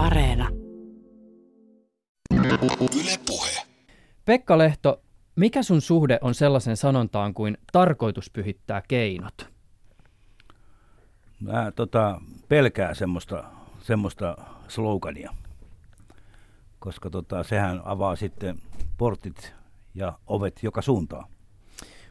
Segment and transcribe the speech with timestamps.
[0.00, 0.48] Areena.
[3.00, 3.50] Yle Puhe.
[4.24, 5.02] Pekka Lehto,
[5.36, 9.48] mikä sun suhde on sellaisen sanontaan kuin tarkoitus pyhittää keinot?
[11.40, 13.44] Mä tota, pelkää semmoista,
[13.80, 14.36] semmoista
[14.68, 15.34] slogania,
[16.78, 18.58] koska tota, sehän avaa sitten
[18.98, 19.54] portit
[19.94, 21.24] ja ovet joka suuntaan.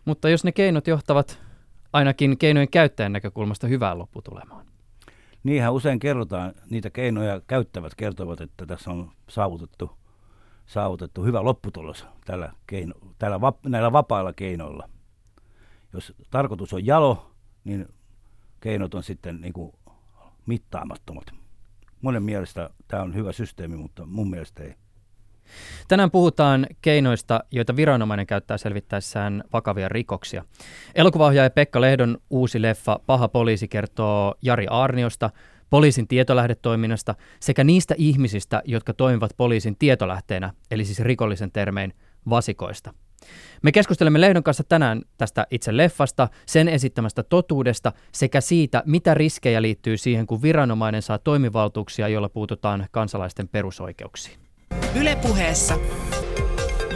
[0.05, 1.39] Mutta jos ne keinot johtavat
[1.93, 4.68] ainakin keinojen käyttäjän näkökulmasta hyvään lopputulemaan.
[5.43, 9.91] Niinhän usein kerrotaan, niitä keinoja käyttävät kertovat, että tässä on saavutettu,
[10.65, 14.89] saavutettu hyvä lopputulos tällä keino, tällä, näillä vapailla keinoilla.
[15.93, 17.31] Jos tarkoitus on jalo,
[17.63, 17.87] niin
[18.59, 19.71] keinot on sitten niin kuin
[20.45, 21.25] mittaamattomat.
[22.01, 24.75] Monen mielestä tämä on hyvä systeemi, mutta mun mielestä ei.
[25.87, 30.45] Tänään puhutaan keinoista, joita viranomainen käyttää selvittäessään vakavia rikoksia.
[30.95, 35.29] Elokuvaohjaaja Pekka Lehdon uusi leffa Paha poliisi kertoo Jari Arniosta,
[35.69, 41.93] poliisin tietolähdetoiminnasta sekä niistä ihmisistä, jotka toimivat poliisin tietolähteenä, eli siis rikollisen termein
[42.29, 42.93] vasikoista.
[43.63, 49.61] Me keskustelemme Lehdon kanssa tänään tästä itse leffasta, sen esittämästä totuudesta sekä siitä, mitä riskejä
[49.61, 54.48] liittyy siihen, kun viranomainen saa toimivaltuuksia, joilla puututaan kansalaisten perusoikeuksiin.
[54.95, 55.77] Ylepuheessa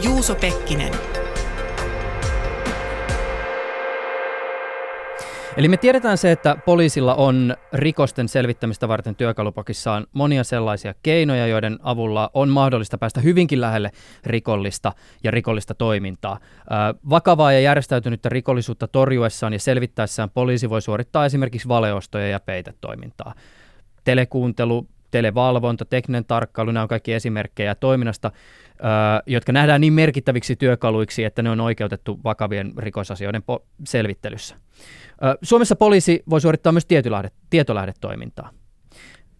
[0.02, 0.92] Juuso Pekkinen.
[5.56, 11.78] Eli me tiedetään se, että poliisilla on rikosten selvittämistä varten työkalupakissaan monia sellaisia keinoja, joiden
[11.82, 13.90] avulla on mahdollista päästä hyvinkin lähelle
[14.24, 14.92] rikollista
[15.24, 16.38] ja rikollista toimintaa.
[17.10, 23.34] Vakavaa ja järjestäytynyttä rikollisuutta torjuessaan ja selvittäessään poliisi voi suorittaa esimerkiksi valeostoja ja peitetoimintaa.
[24.04, 28.30] Telekuuntelu, televalvonta, tekninen tarkkailu, nämä on kaikki esimerkkejä toiminnasta,
[29.26, 33.42] jotka nähdään niin merkittäviksi työkaluiksi, että ne on oikeutettu vakavien rikosasioiden
[33.86, 34.56] selvittelyssä.
[35.42, 36.86] Suomessa poliisi voi suorittaa myös
[37.50, 38.50] tietolähdetoimintaa.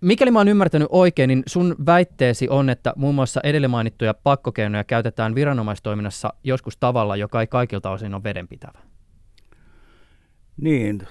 [0.01, 4.85] Mikäli mä oon ymmärtänyt oikein, niin sun väitteesi on, että muun muassa edellä mainittuja pakkokeinoja
[4.85, 8.79] käytetään viranomaistoiminnassa joskus tavalla, joka ei kaikilta osin ole vedenpitävä.
[10.61, 11.03] Niin,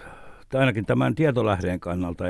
[0.54, 2.24] ainakin tämän tietolähteen kannalta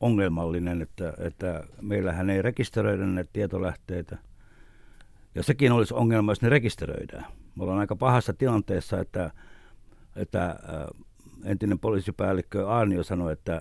[0.00, 4.18] ongelmallinen, että, että meillähän ei rekisteröidä näitä tietolähteitä.
[5.34, 7.26] Ja sekin olisi ongelma, jos ne rekisteröidään.
[7.54, 9.30] Me ollaan aika pahassa tilanteessa, että,
[10.16, 10.56] että äh,
[11.44, 13.60] entinen poliisipäällikkö Arnio sanoi, että,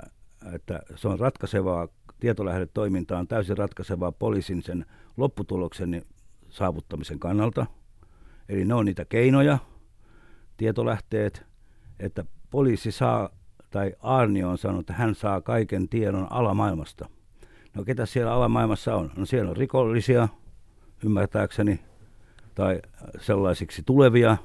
[0.53, 1.88] että se on ratkaisevaa,
[2.19, 4.85] tietolähdetoiminta on täysin ratkaisevaa poliisin sen
[5.17, 6.06] lopputuloksen
[6.50, 7.66] saavuttamisen kannalta.
[8.50, 9.57] Eli ne on niitä keinoja,
[10.57, 11.45] tietolähteet,
[12.00, 13.29] että poliisi saa
[13.69, 17.09] tai Arnio on sanonut, että hän saa kaiken tiedon alamaailmasta.
[17.74, 19.12] No ketä siellä alamaailmassa on?
[19.16, 20.28] No siellä on rikollisia,
[21.06, 21.80] ymmärtääkseni,
[22.56, 22.81] tai
[23.19, 24.38] sellaisiksi tulevia,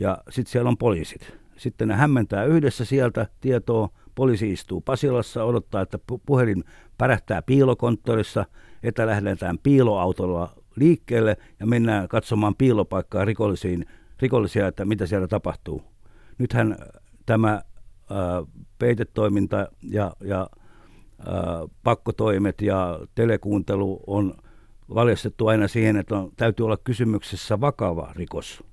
[0.00, 1.38] ja sitten siellä on poliisit.
[1.56, 6.64] Sitten ne hämmentää yhdessä sieltä tietoa, poliisi istuu Pasilassa, odottaa, että puhelin
[6.98, 8.44] pärähtää piilokonttorissa,
[8.82, 13.86] että lähdetään piiloautolla liikkeelle ja mennään katsomaan piilopaikkaa rikollisiin,
[14.20, 15.82] rikollisia, että mitä siellä tapahtuu.
[16.38, 16.76] Nythän
[17.26, 17.62] tämä
[18.78, 20.50] peitetoiminta ja, ja
[21.82, 24.34] pakkotoimet ja telekuuntelu on
[24.94, 28.64] valjastettu aina siihen, että on, täytyy olla kysymyksessä vakava rikos.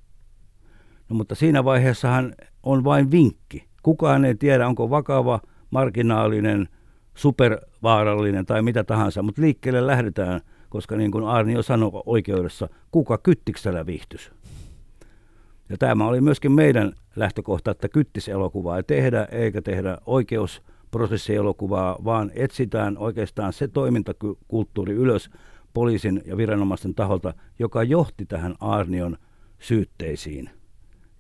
[1.10, 3.68] No, mutta siinä vaiheessahan on vain vinkki.
[3.84, 5.40] Kukaan ei tiedä, onko vakava,
[5.72, 6.70] marginaalinen,
[7.16, 13.18] supervaarallinen tai mitä tahansa, mutta liikkeelle lähdetään, koska niin kuin Arni jo sanoi oikeudessa, kuka
[13.18, 14.32] kyttiksellä viihtys.
[15.70, 22.98] Ja tämä oli myöskin meidän lähtökohta, että kyttiselokuvaa ei tehdä eikä tehdä oikeusprosessielokuvaa, vaan etsitään
[22.98, 25.30] oikeastaan se toimintakulttuuri ylös
[25.74, 29.18] poliisin ja viranomaisten taholta, joka johti tähän Arnion
[29.60, 30.50] syytteisiin.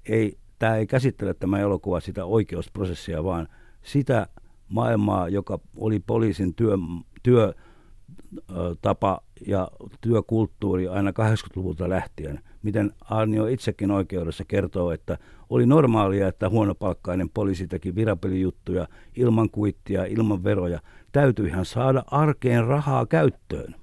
[0.06, 3.48] Ei, tämä ei käsittele tämä elokuva sitä oikeusprosessia, vaan
[3.84, 4.28] sitä
[4.70, 6.78] maailmaa, joka oli poliisin työ,
[7.24, 9.72] työtapa ja
[10.02, 15.18] työkulttuuri aina 80-luvulta lähtien– miten Arnio itsekin oikeudessa kertoo, että
[15.50, 20.80] oli normaalia, että huonopalkkainen poliisi teki virapelijuttuja ilman kuittia, ilman veroja.
[21.12, 23.76] Täytyihän saada arkeen rahaa käyttöön,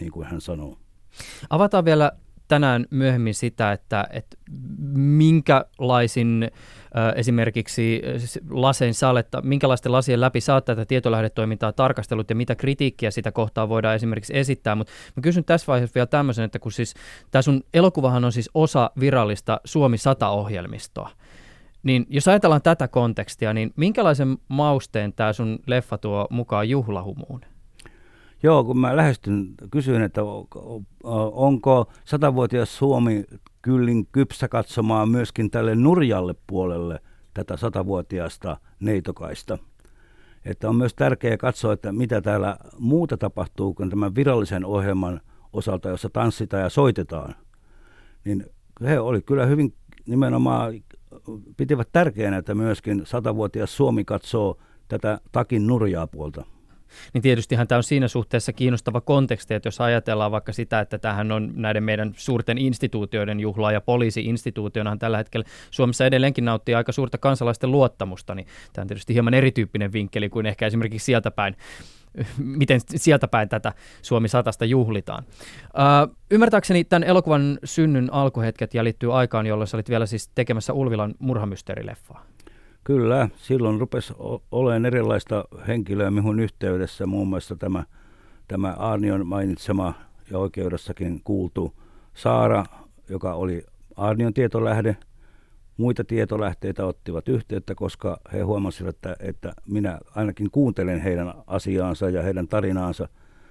[0.00, 0.78] niin kuin hän sanoo.
[1.50, 2.12] Avataan vielä
[2.48, 4.36] tänään myöhemmin sitä, että, että
[4.96, 6.50] minkälaisin
[7.16, 8.02] esimerkiksi
[8.50, 13.94] lasein saletta, minkälaisten lasien läpi saa tätä tietolähdetoimintaa tarkastellut ja mitä kritiikkiä sitä kohtaa voidaan
[13.94, 14.74] esimerkiksi esittää.
[14.74, 16.94] Mutta mä kysyn tässä vaiheessa vielä tämmöisen, että kun siis
[17.30, 21.08] tämä sun elokuvahan on siis osa virallista Suomi 100-ohjelmistoa,
[21.82, 27.40] niin jos ajatellaan tätä kontekstia, niin minkälaisen mausteen tämä sun leffa tuo mukaan juhlahumuun?
[28.42, 30.22] Joo, kun mä lähestyn, kysyin, että
[31.32, 33.24] onko satavuotias Suomi
[33.62, 37.00] kyllin kypsä katsomaan myöskin tälle nurjalle puolelle
[37.34, 39.58] tätä satavuotiaasta neitokaista.
[40.44, 45.20] että on myös tärkeää katsoa, että mitä täällä muuta tapahtuu kuin tämän virallisen ohjelman
[45.52, 47.34] osalta, jossa tanssitaan ja soitetaan.
[48.24, 48.46] Niin
[48.82, 49.74] he oli kyllä hyvin
[50.06, 50.72] nimenomaan,
[51.56, 54.58] pitivät tärkeänä, että myöskin satavuotias Suomi katsoo
[54.88, 56.44] tätä takin nurjaa puolta
[57.14, 61.32] niin tietystihan tämä on siinä suhteessa kiinnostava konteksti, että jos ajatellaan vaikka sitä, että tähän
[61.32, 67.18] on näiden meidän suurten instituutioiden juhlaa ja poliisi-instituutionahan tällä hetkellä Suomessa edelleenkin nauttii aika suurta
[67.18, 71.56] kansalaisten luottamusta, niin tämä on tietysti hieman erityyppinen vinkkeli kuin ehkä esimerkiksi sieltä päin
[72.38, 73.72] miten sieltä päin tätä
[74.02, 75.24] Suomi satasta juhlitaan.
[75.64, 81.14] Uh, ymmärtääkseni tämän elokuvan synnyn alkuhetket jäljittyy aikaan, jolloin sä olit vielä siis tekemässä Ulvilan
[81.18, 82.24] murhamysteerileffaa.
[82.84, 84.12] Kyllä, silloin rupesi
[84.50, 87.84] olemaan erilaista henkilöä minun yhteydessä, muun muassa tämä,
[88.48, 89.94] tämä Arnion mainitsema
[90.30, 91.72] ja oikeudessakin kuultu
[92.14, 92.64] Saara,
[93.08, 93.64] joka oli
[93.96, 94.96] Arnion tietolähde.
[95.76, 102.22] Muita tietolähteitä ottivat yhteyttä, koska he huomasivat, että, että minä ainakin kuuntelen heidän asiaansa ja
[102.22, 103.08] heidän tarinaansa,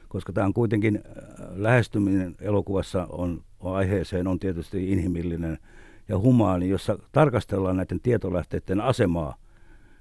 [0.07, 5.57] koska tämä on kuitenkin äh, lähestyminen elokuvassa on, on aiheeseen on tietysti inhimillinen–
[6.11, 9.35] ja humaani, jossa tarkastellaan näiden tietolähteiden asemaa,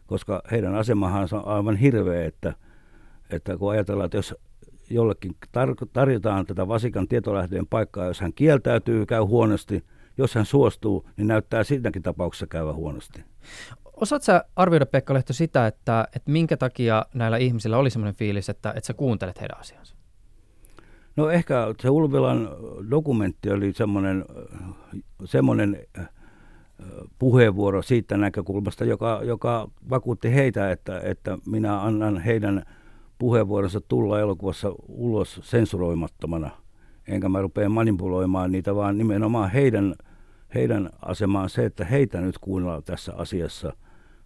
[0.06, 2.54] koska heidän asemahan on aivan hirveä, että,
[3.30, 4.34] että kun ajatellaan, että jos
[4.90, 9.84] jollekin tar- tarjotaan tätä vasikan tietolähteen paikkaa, jos hän kieltäytyy, käy huonosti,
[10.18, 13.24] jos hän suostuu, niin näyttää siinäkin tapauksessa käyvä huonosti.
[13.84, 18.48] Osaatko sä arvioida, Pekka Lehto, sitä, että, että minkä takia näillä ihmisillä oli sellainen fiilis,
[18.48, 19.99] että, että sä kuuntelet heidän asiansa?
[21.16, 22.48] No ehkä se Ulvilan
[22.90, 24.24] dokumentti oli semmoinen,
[25.24, 26.08] semmoinen äh,
[27.18, 32.62] puheenvuoro siitä näkökulmasta, joka, joka vakuutti heitä, että, että minä annan heidän
[33.18, 36.50] puheenvuoronsa tulla elokuvassa ulos sensuroimattomana.
[37.08, 39.94] Enkä mä rupea manipuloimaan niitä, vaan nimenomaan heidän,
[40.54, 43.72] heidän asemaan se, että heitä nyt kuunnellaan tässä asiassa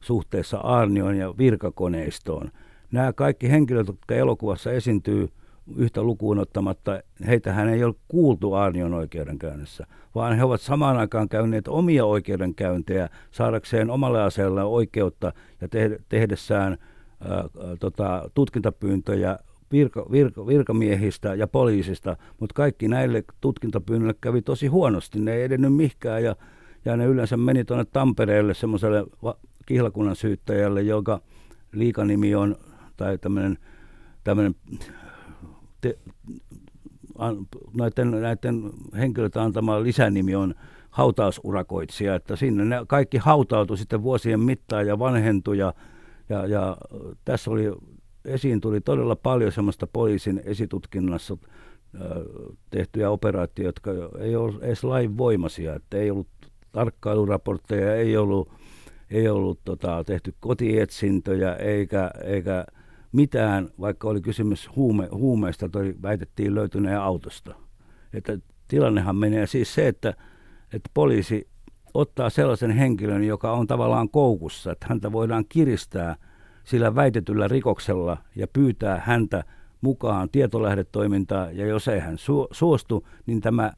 [0.00, 2.50] suhteessa Arnion ja virkakoneistoon.
[2.92, 5.28] Nämä kaikki henkilöt, jotka elokuvassa esiintyy–
[5.76, 11.68] yhtä lukuun ottamatta, heitähän ei ole kuultu Arnion oikeudenkäynnissä, vaan he ovat samaan aikaan käyneet
[11.68, 15.68] omia oikeudenkäyntejä saadakseen omalle aseelle oikeutta ja
[16.08, 16.78] tehdessään
[17.20, 17.44] ää,
[17.80, 19.38] tota, tutkintapyyntöjä
[19.72, 25.20] virka, virka, virkamiehistä ja poliisista, mutta kaikki näille tutkintapyynnöille kävi tosi huonosti.
[25.20, 26.36] Ne ei edennyt mihkään ja,
[26.84, 29.04] ja ne yleensä meni tuonne Tampereelle semmoiselle
[29.66, 31.20] kihlakunnan syyttäjälle, joka
[31.72, 32.56] liikanimi on,
[32.96, 33.58] tai tämmöinen
[34.24, 34.54] tämmöinen
[35.84, 35.98] te,
[37.18, 37.46] an,
[37.76, 40.54] näiden, näiden henkilöiden antama lisänimi on
[40.90, 45.74] hautausurakoitsija, että sinne ne kaikki hautautui sitten vuosien mittaan ja vanhentui ja,
[46.28, 46.76] ja, ja
[47.24, 47.72] tässä oli,
[48.24, 51.36] esiin tuli todella paljon semmoista poliisin esitutkinnassa
[52.70, 56.28] tehtyjä operaatioita, jotka ei ollut edes lain voimaisia, että ei ollut
[56.72, 58.52] tarkkailuraportteja, ei ollut,
[59.10, 62.64] ei ollut tota, tehty kotietsintöjä eikä, eikä
[63.14, 67.54] mitään, vaikka oli kysymys huume, huumeista, toi väitettiin löytyneen autosta.
[68.12, 68.38] Että
[68.68, 70.14] tilannehan menee siis se, että,
[70.72, 71.48] että poliisi
[71.94, 76.16] ottaa sellaisen henkilön, joka on tavallaan koukussa, että häntä voidaan kiristää
[76.64, 79.44] sillä väitetyllä rikoksella ja pyytää häntä
[79.80, 82.16] mukaan tietolähdetoimintaa, ja jos ei hän
[82.50, 83.72] suostu, niin tämä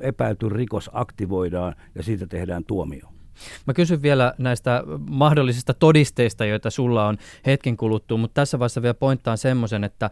[0.00, 3.19] epäilty rikos aktivoidaan ja siitä tehdään tuomio.
[3.66, 8.94] Mä kysyn vielä näistä mahdollisista todisteista, joita sulla on hetken kuluttua, mutta tässä vaiheessa vielä
[8.94, 10.10] pointtaan semmoisen, että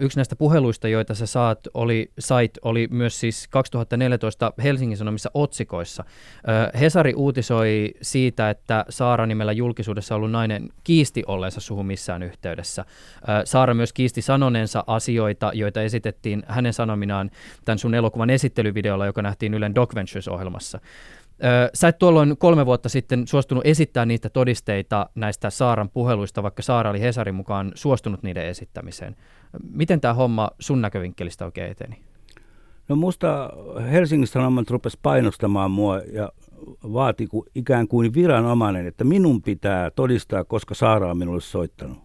[0.00, 6.04] yksi näistä puheluista, joita sä saat, oli, sait, oli myös siis 2014 Helsingin Sanomissa otsikoissa.
[6.80, 12.84] Hesari uutisoi siitä, että Saara nimellä julkisuudessa ollut nainen kiisti olleensa suhun missään yhteydessä.
[13.44, 17.30] Saara myös kiisti sanoneensa asioita, joita esitettiin hänen sanominaan
[17.64, 20.80] tämän sun elokuvan esittelyvideolla, joka nähtiin Ylen Doc Ventures-ohjelmassa.
[21.74, 26.90] Sä et tuolloin kolme vuotta sitten suostunut esittämään niitä todisteita näistä Saaran puheluista, vaikka Saara
[26.90, 29.16] oli Hesarin mukaan suostunut niiden esittämiseen.
[29.70, 32.02] Miten tämä homma sun näkövinkkelistä oikein eteni?
[32.88, 33.50] No musta
[33.90, 36.32] Helsingin Sanomat rupesi painostamaan mua ja
[36.92, 41.98] vaati kuin, ikään kuin viranomainen, että minun pitää todistaa, koska Saara on minulle soittanut.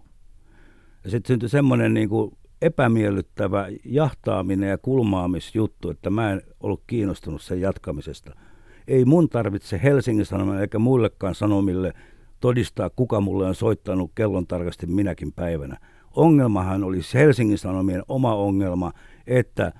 [1.03, 7.41] Ja sitten syntyi semmoinen niin kuin epämiellyttävä jahtaaminen ja kulmaamisjuttu, että mä en ollut kiinnostunut
[7.41, 8.31] sen jatkamisesta–
[8.87, 11.93] ei mun tarvitse Helsingin Sanomille eikä muillekaan sanomille
[12.39, 15.77] todistaa, kuka mulle on soittanut kellon tarkasti minäkin päivänä.
[16.15, 18.91] Ongelmahan oli Helsingin Sanomien oma ongelma,
[19.27, 19.71] että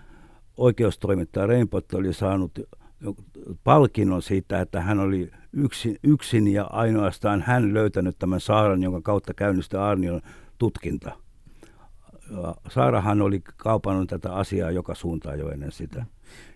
[0.58, 2.60] oikeustoimittaja Reinpott oli saanut
[3.64, 9.34] palkinnon siitä, että hän oli yksin, yksin ja ainoastaan hän löytänyt tämän saaran, jonka kautta
[9.34, 10.22] käynnistyi Arnion
[10.58, 11.12] tutkinta.
[12.70, 16.06] Saarahan oli kaupannut tätä asiaa joka suuntaan jo ennen sitä.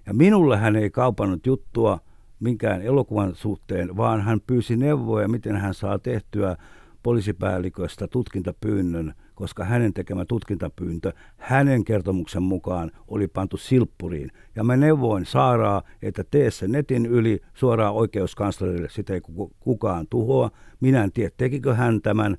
[0.06, 2.00] Ja minulle hän ei kaupannut juttua,
[2.42, 6.58] minkään elokuvan suhteen, vaan hän pyysi neuvoja, miten hän saa tehtyä
[7.04, 14.32] poliisipäälliköstä tutkintapyynnön, koska hänen tekemä tutkintapyyntö hänen kertomuksen mukaan oli pantu silppuriin.
[14.56, 19.22] Ja mä neuvoin Saaraa, että tee se netin yli suoraan oikeuskanslerille, sitä ei
[19.60, 20.52] kukaan tuhoa.
[20.80, 22.38] Minä en tiedä, tekikö hän tämän.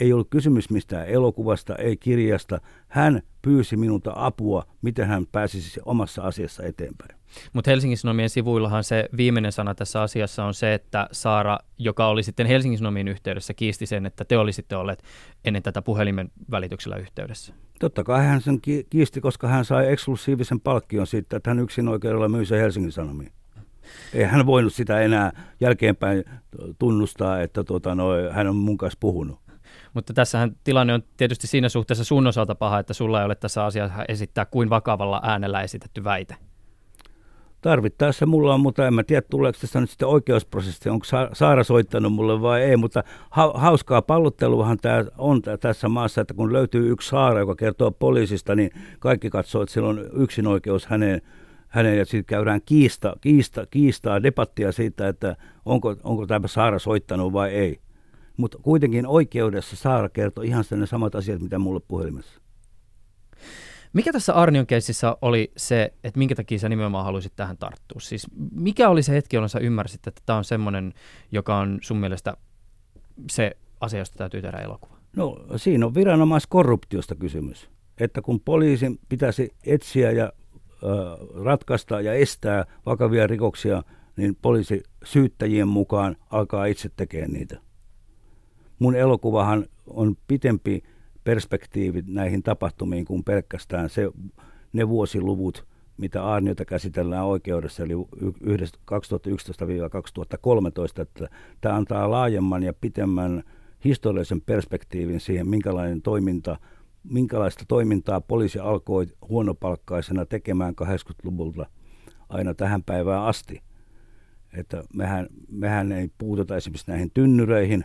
[0.00, 2.60] Ei ollut kysymys mistään elokuvasta, ei kirjasta.
[2.88, 7.16] Hän pyysi minulta apua, miten hän pääsisi omassa asiassa eteenpäin.
[7.52, 12.22] Mutta Helsingin Sanomien sivuillahan se viimeinen sana tässä asiassa on se, että Saara, joka oli
[12.22, 15.02] sitten Helsingin Sanomien yhteydessä, kiisti sen, että te olisitte olleet
[15.44, 17.54] ennen tätä puhelimen välityksellä yhteydessä.
[17.80, 18.60] Totta kai hän sen
[18.90, 23.32] kiisti, koska hän sai eksklusiivisen palkkion siitä, että hän yksin oikeudella myi sen Helsingin Sanomiin.
[24.14, 26.24] Ei hän voinut sitä enää jälkeenpäin
[26.78, 29.40] tunnustaa, että tuota, no, hän on mun kanssa puhunut.
[29.94, 33.64] Mutta tässähän tilanne on tietysti siinä suhteessa sun osalta paha, että sulla ei ole tässä
[33.64, 36.36] asiassa esittää kuin vakavalla äänellä esitetty väite.
[37.64, 42.12] Tarvittaessa mulla on, mutta en mä tiedä tuleeko tässä nyt sitten oikeusprosessi, onko Saara soittanut
[42.12, 43.04] mulle vai ei, mutta
[43.54, 48.70] hauskaa pallotteluahan tämä on tässä maassa, että kun löytyy yksi Saara, joka kertoo poliisista, niin
[48.98, 51.22] kaikki katsoo, että sillä on yksin oikeus häneen,
[51.68, 57.32] häneen ja sitten käydään kiista, kiista, kiistaa, debattia siitä, että onko, onko tämä Saara soittanut
[57.32, 57.80] vai ei.
[58.36, 62.43] Mutta kuitenkin oikeudessa Saara kertoo ihan ne samat asiat, mitä mulle puhelimessa.
[63.94, 68.00] Mikä tässä Arnion keississä oli se, että minkä takia sä nimenomaan haluaisit tähän tarttua?
[68.00, 70.92] Siis mikä oli se hetki, jolloin sä ymmärsit, että tämä on semmoinen,
[71.32, 72.36] joka on sun mielestä
[73.30, 74.96] se asia, josta täytyy tehdä elokuva?
[75.16, 77.68] No siinä on viranomaiskorruptiosta kysymys.
[77.98, 83.82] Että kun poliisin pitäisi etsiä ja äh, ratkaista ja estää vakavia rikoksia,
[84.16, 87.60] niin poliisi syyttäjien mukaan alkaa itse tekemään niitä.
[88.78, 90.82] Mun elokuvahan on pitempi
[91.24, 94.10] perspektiivit näihin tapahtumiin kuin pelkästään se,
[94.72, 95.66] ne vuosiluvut,
[95.96, 97.98] mitä Aarniota käsitellään oikeudessa, eli 2011-2013,
[101.02, 101.28] että
[101.60, 103.42] tämä antaa laajemman ja pitemmän
[103.84, 106.58] historiallisen perspektiivin siihen, minkälainen toiminta,
[107.04, 111.66] minkälaista toimintaa poliisi alkoi huonopalkkaisena tekemään 80-luvulta
[112.28, 113.62] aina tähän päivään asti.
[114.56, 117.84] Että mehän, mehän ei puututa esimerkiksi näihin tynnyreihin,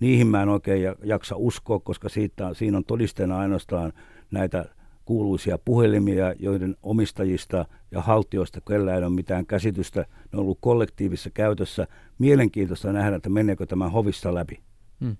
[0.00, 3.92] niihin mä en oikein jaksa uskoa, koska siitä, siinä on todisteena ainoastaan
[4.30, 4.64] näitä
[5.04, 10.00] kuuluisia puhelimia, joiden omistajista ja haltioista kellä ei ole mitään käsitystä.
[10.00, 11.86] Ne on ollut kollektiivisessa käytössä.
[12.18, 14.60] Mielenkiintoista nähdä, että meneekö tämä hovissa läpi.
[15.00, 15.16] Hmm.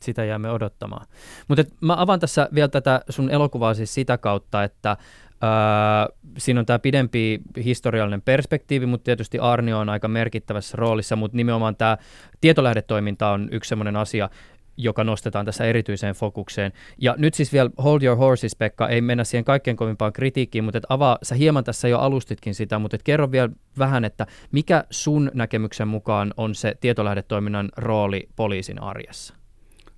[0.00, 1.06] Sitä jäämme odottamaan.
[1.48, 4.96] Mutta mä avaan tässä vielä tätä sun elokuvaa siis sitä kautta, että
[5.44, 11.36] Öö, siinä on tämä pidempi historiallinen perspektiivi, mutta tietysti Arnio on aika merkittävässä roolissa, mutta
[11.36, 11.98] nimenomaan tämä
[12.40, 14.30] tietolähdetoiminta on yksi sellainen asia,
[14.76, 16.72] joka nostetaan tässä erityiseen fokukseen.
[16.98, 20.78] Ja nyt siis vielä hold your horses, Pekka, ei mennä siihen kaikkein kovimpaan kritiikkiin, mutta
[20.78, 24.84] et avaa, sä hieman tässä jo alustitkin sitä, mutta et kerro vielä vähän, että mikä
[24.90, 29.39] sun näkemyksen mukaan on se tietolähdetoiminnan rooli poliisin arjessa?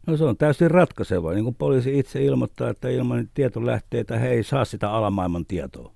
[0.06, 1.32] No se on täysin ratkaiseva.
[1.32, 5.92] Niin kuin poliisi itse ilmoittaa, että ilman tietolähteitä he ei saa sitä alamaailman tietoa.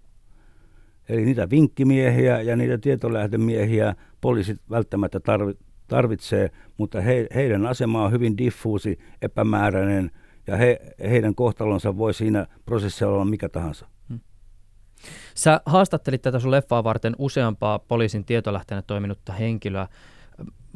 [1.08, 5.20] Eli niitä vinkkimiehiä ja niitä tietolähdemiehiä poliisit välttämättä
[5.88, 10.10] tarvitsee, mutta he, heidän asema on hyvin diffuusi, epämääräinen
[10.46, 13.86] ja he, heidän kohtalonsa voi siinä prosessissa olla mikä tahansa.
[14.08, 14.20] Hmm.
[15.34, 19.88] Sä haastattelit tätä sun leffaa varten useampaa poliisin tietolähteenä toiminutta henkilöä.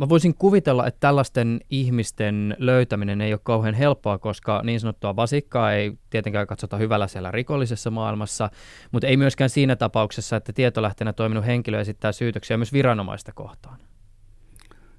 [0.00, 5.72] Mä voisin kuvitella, että tällaisten ihmisten löytäminen ei ole kauhean helppoa, koska niin sanottua vasikkaa
[5.72, 8.50] ei tietenkään katsota hyvällä siellä rikollisessa maailmassa,
[8.92, 13.78] mutta ei myöskään siinä tapauksessa, että tietolähteenä toiminut henkilö esittää syytöksiä myös viranomaista kohtaan.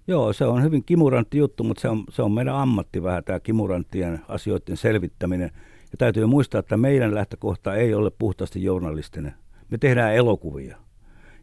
[0.07, 3.39] Joo, se on hyvin kimurantti juttu, mutta se on, se on meidän ammatti vähän tämä
[3.39, 5.51] kimuranttien asioiden selvittäminen.
[5.91, 9.33] Ja täytyy muistaa, että meidän lähtökohta ei ole puhtaasti journalistinen.
[9.71, 10.77] Me tehdään elokuvia.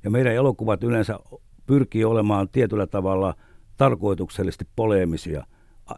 [0.04, 1.18] Ja meidän elokuvat yleensä
[1.66, 3.34] pyrkii olemaan tietyllä tavalla
[3.78, 5.44] tarkoituksellisesti poleemisia,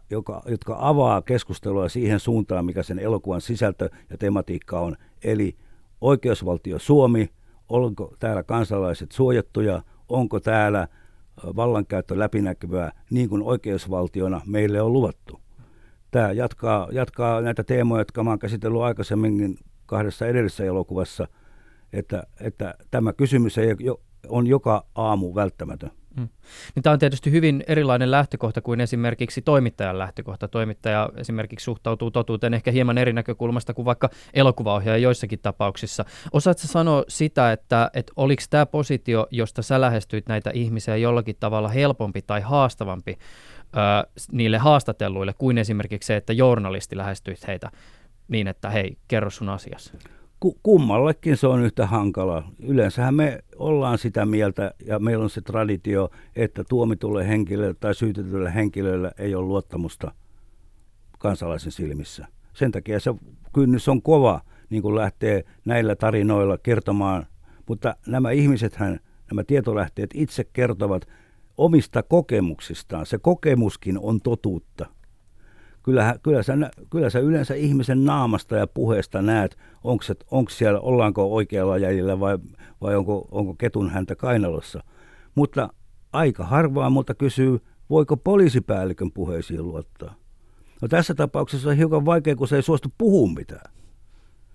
[0.09, 4.95] joka, jotka avaa keskustelua siihen suuntaan, mikä sen elokuvan sisältö ja tematiikka on.
[5.23, 5.55] Eli
[6.01, 7.29] oikeusvaltio Suomi,
[7.69, 10.87] onko täällä kansalaiset suojattuja, onko täällä
[11.55, 15.41] vallankäyttö läpinäkyvää niin kuin oikeusvaltiona meille on luvattu.
[16.11, 21.27] Tämä jatkaa, jatkaa näitä teemoja, jotka olen käsitellyt aikaisemminkin kahdessa edellisessä elokuvassa,
[21.93, 23.75] että, että tämä kysymys ei
[24.27, 25.91] on joka aamu välttämätön.
[26.15, 26.29] Mm.
[26.75, 30.47] Niin tämä on tietysti hyvin erilainen lähtökohta kuin esimerkiksi toimittajan lähtökohta.
[30.47, 36.05] Toimittaja esimerkiksi suhtautuu totuuteen ehkä hieman eri näkökulmasta kuin vaikka elokuvaohjaaja joissakin tapauksissa.
[36.33, 41.69] Osaatko sanoa sitä, että, että oliko tämä positio, josta sä lähestyit näitä ihmisiä jollakin tavalla
[41.69, 47.71] helpompi tai haastavampi ö, niille haastatelluille kuin esimerkiksi se, että journalisti lähestyit heitä
[48.27, 49.49] niin, että hei, kerro sun
[50.41, 50.59] asiassa?
[50.63, 52.43] kummallekin se on yhtä hankala.
[52.59, 58.55] Yleensähän me ollaan sitä mieltä ja meillä on se traditio, että tuomitulle henkilölle tai syytetylle
[58.55, 60.11] henkilölle ei ole luottamusta
[61.19, 62.27] kansalaisen silmissä.
[62.53, 63.13] Sen takia se
[63.53, 67.27] kynnys on kova, niin kuin lähtee näillä tarinoilla kertomaan.
[67.67, 68.99] Mutta nämä ihmisethän,
[69.31, 71.07] nämä tietolähteet itse kertovat
[71.57, 73.05] omista kokemuksistaan.
[73.05, 74.85] Se kokemuskin on totuutta.
[75.83, 76.53] Kyllähän, kyllä, sä,
[76.89, 79.57] kyllä sä yleensä ihmisen naamasta ja puheesta näet,
[80.31, 82.37] onko, siellä, ollaanko oikealla jäljellä vai,
[82.81, 84.83] vai onko, onko ketun häntä kainalossa.
[85.35, 85.69] Mutta
[86.13, 87.59] aika harvaa mutta kysyy,
[87.89, 90.15] voiko poliisipäällikön puheisiin luottaa.
[90.81, 93.73] No tässä tapauksessa on hiukan vaikea, kun se ei suostu puhumaan mitään.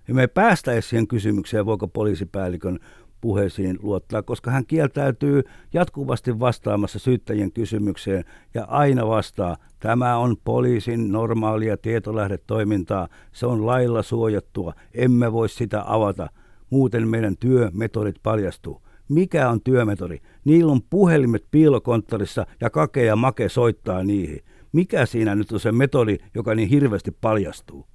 [0.07, 2.79] Ja me ei päästä edes siihen kysymykseen, voiko poliisipäällikön
[3.21, 5.43] puheisiin luottaa, koska hän kieltäytyy
[5.73, 14.03] jatkuvasti vastaamassa syyttäjien kysymykseen ja aina vastaa, tämä on poliisin normaalia tietolähdetoimintaa, se on lailla
[14.03, 16.29] suojattua, emme voi sitä avata,
[16.69, 18.81] muuten meidän työmetodit paljastuu.
[19.09, 20.19] Mikä on työmetodi?
[20.45, 24.39] Niillä on puhelimet piilokonttorissa ja kake ja make soittaa niihin.
[24.71, 27.87] Mikä siinä nyt on se metodi, joka niin hirveästi paljastuu?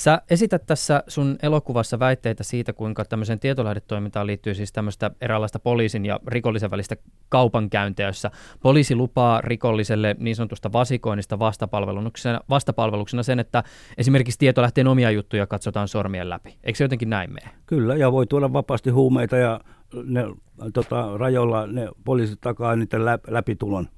[0.00, 6.06] Sä esität tässä sun elokuvassa väitteitä siitä, kuinka tämmöiseen tietolähdetoimintaan liittyy siis tämmöistä eräänlaista poliisin
[6.06, 6.96] ja rikollisen välistä
[7.28, 8.30] kaupankäyntiä, jossa
[8.62, 13.62] poliisi lupaa rikolliselle niin sanotusta vasikoinnista vastapalveluksena, vastapalveluksena sen, että
[13.98, 16.56] esimerkiksi tietolähteen omia juttuja katsotaan sormien läpi.
[16.64, 17.48] Eikö se jotenkin näin mene?
[17.66, 19.60] Kyllä, ja voi tuoda vapaasti huumeita ja
[20.04, 20.24] ne,
[20.72, 23.88] tota, rajoilla ne poliisit takaa niiden läpitulon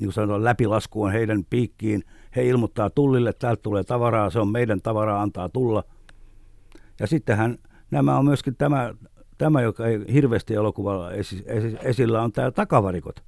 [0.00, 2.04] niin kuin sanotaan, läpilasku on heidän piikkiin.
[2.38, 5.84] He ilmoittaa tullille, että täältä tulee tavaraa, se on meidän tavaraa, antaa tulla.
[7.00, 7.58] Ja sittenhän
[7.90, 8.94] nämä on myöskin tämä,
[9.38, 13.22] tämä joka ei hirveästi elokuvalla esi, esi, esillä, on tämä takavarikot.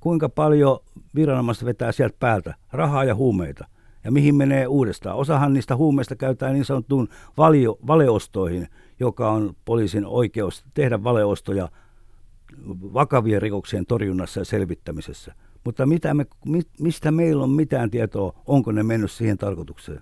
[0.00, 0.78] Kuinka paljon
[1.14, 3.66] viranomaiset vetää sieltä päältä rahaa ja huumeita
[4.04, 5.16] ja mihin menee uudestaan.
[5.16, 8.68] Osahan niistä huumeista käytetään niin sanottuun valio, valeostoihin,
[9.00, 11.68] joka on poliisin oikeus tehdä valeostoja
[12.68, 15.34] vakavien rikoksien torjunnassa ja selvittämisessä.
[15.64, 16.26] Mutta mitä me,
[16.80, 20.00] mistä meillä on mitään tietoa, onko ne mennyt siihen tarkoitukseen.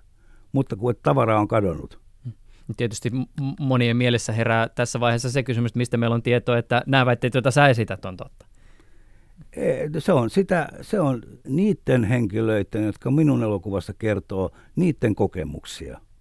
[0.52, 2.00] Mutta kun tavara on kadonnut.
[2.76, 3.11] Tietysti
[3.61, 7.35] monien mielessä herää tässä vaiheessa se kysymys, että mistä meillä on tietoa, että nämä väitteet,
[7.35, 8.47] joita sä esität, on totta.
[9.99, 16.00] Se on, sitä, se on niiden henkilöiden, jotka minun elokuvassa kertoo, niiden kokemuksia–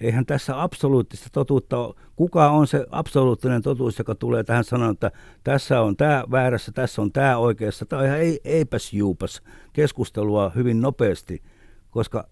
[0.00, 1.94] eihän tässä absoluuttista totuutta ole.
[2.16, 5.10] Kuka on se absoluuttinen totuus, joka tulee tähän sanomaan, että
[5.44, 7.86] tässä on tämä väärässä, tässä on tämä oikeassa.
[7.86, 11.42] Tämä on ihan ei, eipäs juupas keskustelua hyvin nopeasti,
[11.90, 12.28] koska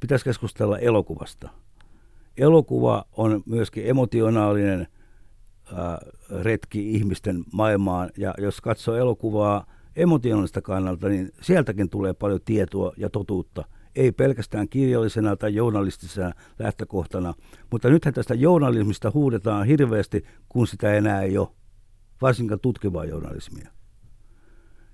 [0.00, 1.48] pitäisi keskustella elokuvasta.
[2.36, 4.86] Elokuva on myöskin emotionaalinen
[5.74, 5.98] ää,
[6.42, 13.10] retki ihmisten maailmaan, ja jos katsoo elokuvaa emotionaalista kannalta, niin sieltäkin tulee paljon tietoa ja
[13.10, 13.64] totuutta–
[13.98, 17.34] ei pelkästään kirjallisena tai journalistisena lähtökohtana,
[17.70, 21.48] mutta nythän tästä journalismista huudetaan hirveästi, kun sitä enää ei ole,
[22.22, 23.68] varsinkaan tutkivaa journalismia.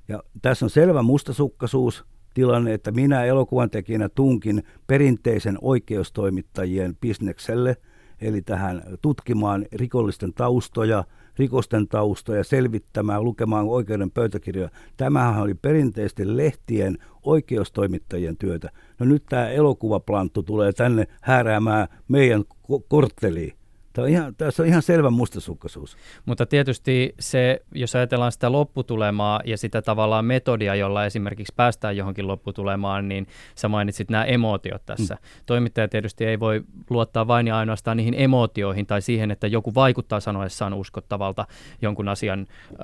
[0.09, 7.77] Ja tässä on selvä mustasukkaisuus tilanne, että minä elokuvan tekijänä tunkin perinteisen oikeustoimittajien bisnekselle,
[8.21, 11.05] eli tähän tutkimaan rikollisten taustoja–
[11.39, 14.71] rikosten taustoja, selvittämään, lukemaan oikeuden pöytäkirjoja.
[14.97, 18.71] Tämähän oli perinteisesti lehtien oikeustoimittajien työtä.
[18.99, 22.45] No nyt tämä elokuvaplanttu tulee tänne hääräämään meidän
[22.89, 23.64] kortteliin.
[23.95, 25.97] Tämä on ihan, tässä on ihan selvä mustasukkaisuus.
[26.27, 32.29] Mutta tietysti se, jos ajatellaan sitä lopputulemaa ja sitä tavallaan metodia, jolla esimerkiksi päästään johonkin
[32.29, 35.15] lopputulemaan, niin sä mainitsit nämä emootiot tässä.
[35.15, 35.21] Mm.
[35.47, 40.21] Toimittaja tietysti ei voi luottaa vain ja ainoastaan niihin emootioihin tai siihen, että joku vaikuttaa
[40.21, 41.47] sanoessaan uskottavalta
[41.83, 42.77] jonkun asian äh,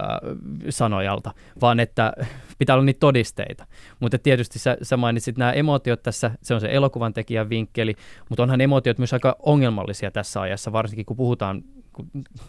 [0.68, 2.12] sanojalta, vaan että
[2.58, 3.66] pitää olla niitä todisteita.
[4.00, 7.94] Mutta tietysti sä, sä mainitsit nämä emootiot tässä, se on se elokuvan tekijän vinkkeli,
[8.28, 11.64] mutta onhan emootiot myös aika ongelmallisia tässä ajassa, varsinkin varsinkin kun puhutaan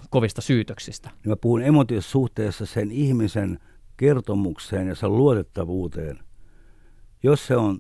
[0.10, 1.10] kovista syytöksistä.
[1.10, 3.60] Niin mä puhun emotiossa suhteessa sen ihmisen
[3.98, 6.20] kertomukseen ja sen luotettavuuteen.
[7.24, 7.80] Jos se on,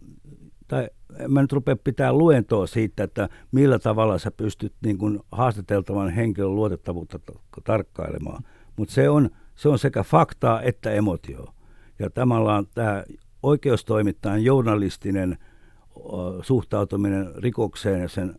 [0.67, 0.89] tai
[1.27, 6.55] mä nyt rupean pitää luentoa siitä, että millä tavalla sä pystyt niin kuin haastateltavan henkilön
[6.55, 7.19] luotettavuutta
[7.63, 8.43] tarkkailemaan.
[8.77, 11.45] Mutta se on, se on sekä faktaa että emotio.
[11.99, 13.03] Ja tavallaan tämä
[13.43, 15.37] oikeustoimittajan journalistinen
[16.41, 18.35] suhtautuminen rikokseen ja sen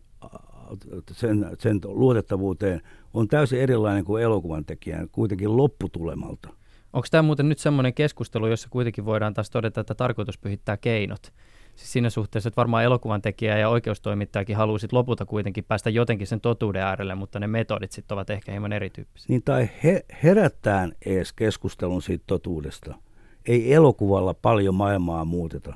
[1.11, 2.81] sen, sen luotettavuuteen
[3.13, 6.49] on täysin erilainen kuin elokuvan tekijän, kuitenkin lopputulemalta.
[6.93, 11.33] Onko tämä muuten nyt semmoinen keskustelu, jossa kuitenkin voidaan taas todeta, että tarkoitus pyhittää keinot?
[11.75, 16.41] Siis siinä suhteessa, että varmaan elokuvan tekijä ja oikeustoimittajakin haluaisit lopulta kuitenkin päästä jotenkin sen
[16.41, 19.25] totuuden äärelle, mutta ne metodit sitten ovat ehkä hieman erityyppisiä.
[19.29, 22.95] Niin tai he, herättään edes keskustelun siitä totuudesta.
[23.45, 25.73] Ei elokuvalla paljon maailmaa muuteta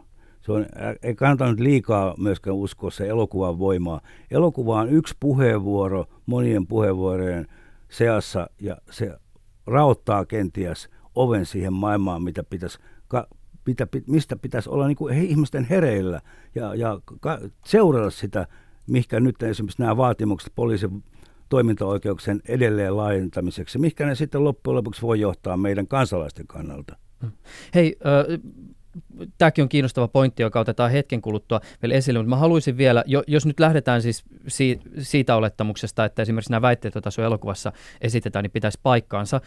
[0.48, 0.66] se on,
[1.04, 4.02] ei kannata nyt liikaa myöskään uskoa se elokuvan voimaa.
[4.32, 7.48] Elokuva on yksi puheenvuoro monien puheenvuorojen
[7.90, 9.18] seassa ja se
[9.66, 13.28] raottaa kenties oven siihen maailmaan, mitä pitäisi ka-
[13.66, 16.22] mitä, mistä pitäisi olla niin kuin ihmisten hereillä
[16.56, 17.00] ja, ja
[17.66, 18.48] seurata sitä,
[18.90, 21.04] mihinkä nyt esimerkiksi nämä vaatimukset poliisin
[21.50, 26.98] toimintaoikeuksien edelleen laajentamiseksi, mihinkä ne sitten loppujen lopuksi voi johtaa meidän kansalaisten kannalta.
[27.76, 28.40] Hei, äh,
[29.38, 33.46] tämäkin on kiinnostava pointti, joka otetaan hetken kuluttua vielä esille, mutta mä haluaisin vielä, jos
[33.46, 34.24] nyt lähdetään siis
[35.00, 39.42] siitä olettamuksesta, että esimerkiksi nämä väitteet, joita sun elokuvassa esitetään, niin pitäisi paikkaansa.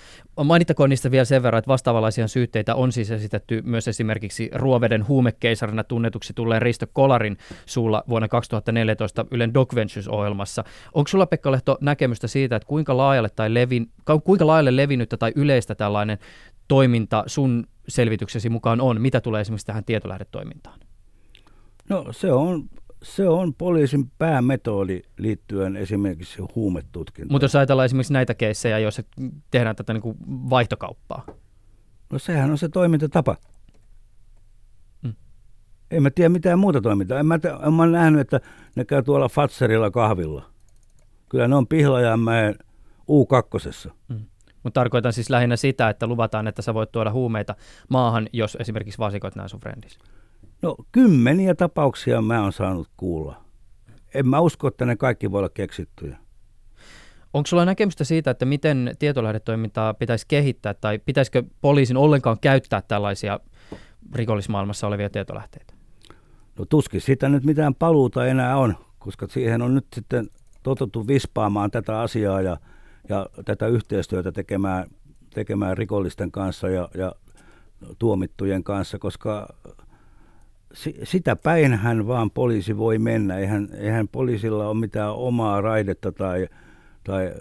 [0.44, 5.84] Mainittakoon niistä vielä sen verran, että vastaavanlaisia syytteitä on siis esitetty myös esimerkiksi Ruoveden huumekeisarina
[5.84, 7.36] tunnetuksi tulleen Risto Kolarin
[7.66, 10.64] suulla vuonna 2014 Ylen Doc Ventures-ohjelmassa.
[10.94, 13.90] Onko sulla Pekka Lehto näkemystä siitä, että kuinka laajalle, tai levin,
[14.24, 16.18] kuinka laajalle levinnyttä tai yleistä tällainen
[16.68, 19.00] toiminta sun selvityksesi mukaan on?
[19.00, 20.80] Mitä tulee esimerkiksi tähän tietolähdetoimintaan?
[21.88, 22.68] No se on,
[23.02, 27.32] se on poliisin päämetodi liittyen esimerkiksi huumetutkintaan.
[27.34, 29.02] Mutta jos ajatellaan esimerkiksi näitä keissejä, joissa
[29.50, 31.26] tehdään tätä niin kuin vaihtokauppaa.
[32.12, 33.36] No sehän on se toimintatapa.
[35.02, 35.14] Mm.
[35.90, 37.18] En mä tiedä mitään muuta toimintaa.
[37.18, 38.40] En mä, en mä nähnyt, että
[38.76, 40.50] ne käy tuolla Fatserilla kahvilla.
[41.28, 42.54] Kyllä ne on Pihlajanmäen
[43.00, 43.90] U2.
[44.08, 44.24] Mm.
[44.62, 47.54] Mutta tarkoitan siis lähinnä sitä, että luvataan, että sä voit tuoda huumeita
[47.88, 49.98] maahan, jos esimerkiksi vasikoit nämä sun frendis.
[50.62, 53.44] No kymmeniä tapauksia mä oon saanut kuulla.
[54.14, 56.16] En mä usko, että ne kaikki voi olla keksittyjä.
[57.34, 63.40] Onko sulla näkemystä siitä, että miten tietolähdetoimintaa pitäisi kehittää tai pitäisikö poliisin ollenkaan käyttää tällaisia
[64.14, 65.74] rikollismaailmassa olevia tietolähteitä?
[66.58, 70.30] No tuskin sitä nyt mitään paluuta enää on, koska siihen on nyt sitten
[70.62, 72.56] totuttu vispaamaan tätä asiaa ja–
[73.08, 74.86] ja tätä yhteistyötä tekemään,
[75.34, 77.12] tekemään rikollisten kanssa ja, ja
[77.98, 79.48] tuomittujen kanssa, koska
[81.04, 83.38] sitä päinhän vaan poliisi voi mennä.
[83.38, 86.48] Eihän, eihän poliisilla ole mitään omaa raidetta tai,
[87.04, 87.32] tai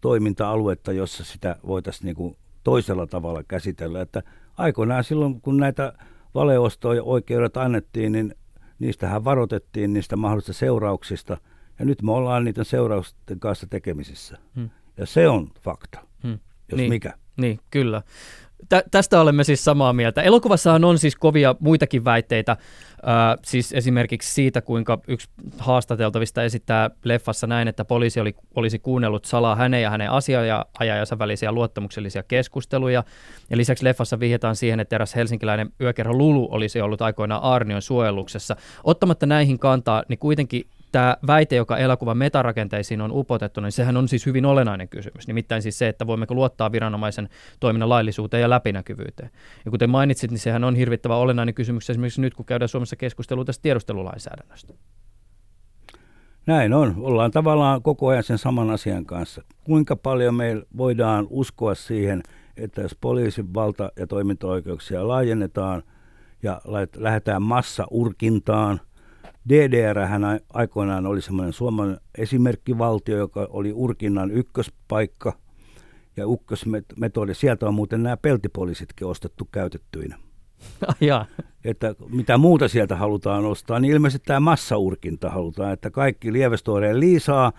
[0.00, 4.00] toiminta-aluetta, jossa sitä voitaisiin niin kuin toisella tavalla käsitellä.
[4.00, 4.22] Että
[4.56, 5.92] aikoinaan silloin, kun näitä
[6.34, 8.34] valeostoja oikeudet annettiin, niin
[8.78, 11.36] niistähän varoitettiin niistä mahdollisista seurauksista–
[11.78, 14.38] ja nyt me ollaan niiden seurausten kanssa tekemisissä.
[14.54, 14.70] Hmm.
[14.96, 16.38] Ja se on fakta, hmm.
[16.70, 17.14] jos niin, mikä.
[17.36, 18.02] Niin, kyllä.
[18.68, 20.22] Tä, tästä olemme siis samaa mieltä.
[20.22, 27.46] Elokuvassahan on siis kovia muitakin väitteitä, äh, siis esimerkiksi siitä, kuinka yksi haastateltavista esittää leffassa
[27.46, 33.04] näin, että poliisi oli, olisi kuunnellut salaa hänen ja hänen asiaajajansa välisiä luottamuksellisia keskusteluja.
[33.50, 38.56] Ja lisäksi leffassa vihjataan siihen, että eräs helsinkiläinen yökerho Lulu olisi ollut aikoinaan Arnion suojeluksessa.
[38.84, 44.08] Ottamatta näihin kantaa, niin kuitenkin tämä väite, joka elokuvan metarakenteisiin on upotettu, niin sehän on
[44.08, 45.26] siis hyvin olennainen kysymys.
[45.26, 47.28] Nimittäin siis se, että voimmeko luottaa viranomaisen
[47.60, 49.30] toiminnan laillisuuteen ja läpinäkyvyyteen.
[49.64, 53.44] Ja kuten mainitsit, niin sehän on hirvittävä olennainen kysymys esimerkiksi nyt, kun käydään Suomessa keskustelua
[53.44, 54.74] tästä tiedustelulainsäädännöstä.
[56.46, 56.94] Näin on.
[56.98, 59.42] Ollaan tavallaan koko ajan sen saman asian kanssa.
[59.64, 62.22] Kuinka paljon me voidaan uskoa siihen,
[62.56, 65.82] että jos poliisin valta- ja toimintaoikeuksia laajennetaan
[66.42, 66.60] ja
[66.96, 68.80] lähdetään massa-urkintaan–
[69.48, 75.32] DDR hän aikoinaan oli semmoinen Suomen esimerkkivaltio, joka oli Urkinnan ykköspaikka
[76.16, 77.34] ja ykkösmetodi.
[77.34, 80.18] Sieltä on muuten nämä peltipoliisitkin ostettu käytettyinä.
[81.00, 81.26] ja.
[81.64, 87.52] Että mitä muuta sieltä halutaan ostaa, niin ilmeisesti tämä massaurkinta halutaan, että kaikki lievestooreen liisaa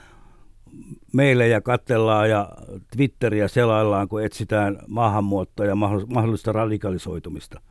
[1.14, 2.50] meille ja katsellaan ja
[2.96, 5.76] Twitteriä selaillaan, kun etsitään maahanmuuttoa ja
[6.08, 7.62] mahdollista radikalisoitumista.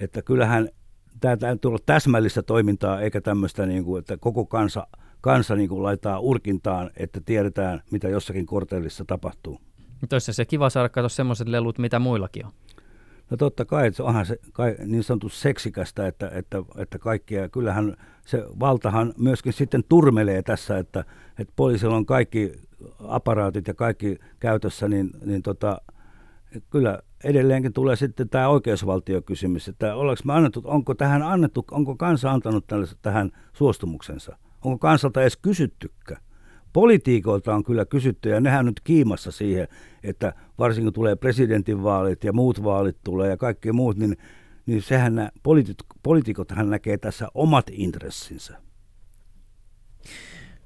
[0.00, 0.68] Että kyllähän
[1.20, 4.86] tämä täytyy olla täsmällistä toimintaa, eikä tämmöistä, niin kuin, että koko kansa,
[5.20, 9.60] kansa niin kuin laittaa urkintaan, että tiedetään, mitä jossakin kortellissa tapahtuu.
[10.12, 12.52] Olisi se kiva saada katsoa semmoiset lelut, mitä muillakin on.
[13.30, 17.96] No totta kai, se onhan se kai, niin sanottu seksikästä, että, että, että kaikkia, kyllähän
[18.26, 21.04] se valtahan myöskin sitten turmelee tässä, että,
[21.38, 22.52] että poliisilla on kaikki
[23.00, 25.80] aparaatit ja kaikki käytössä, niin, niin tota,
[26.70, 32.64] kyllä edelleenkin tulee sitten tämä oikeusvaltiokysymys, että me annettu, onko tähän annettu, onko kansa antanut
[33.02, 34.36] tähän suostumuksensa?
[34.64, 36.16] Onko kansalta edes kysyttykkä?
[36.72, 39.68] Politiikoilta on kyllä kysytty ja nehän nyt kiimassa siihen,
[40.02, 44.16] että varsinkin tulee presidentinvaalit ja muut vaalit tulee ja kaikki muut, niin,
[44.66, 48.58] niin sehän nämä poliitikot, poliitikothan näkee tässä omat intressinsä.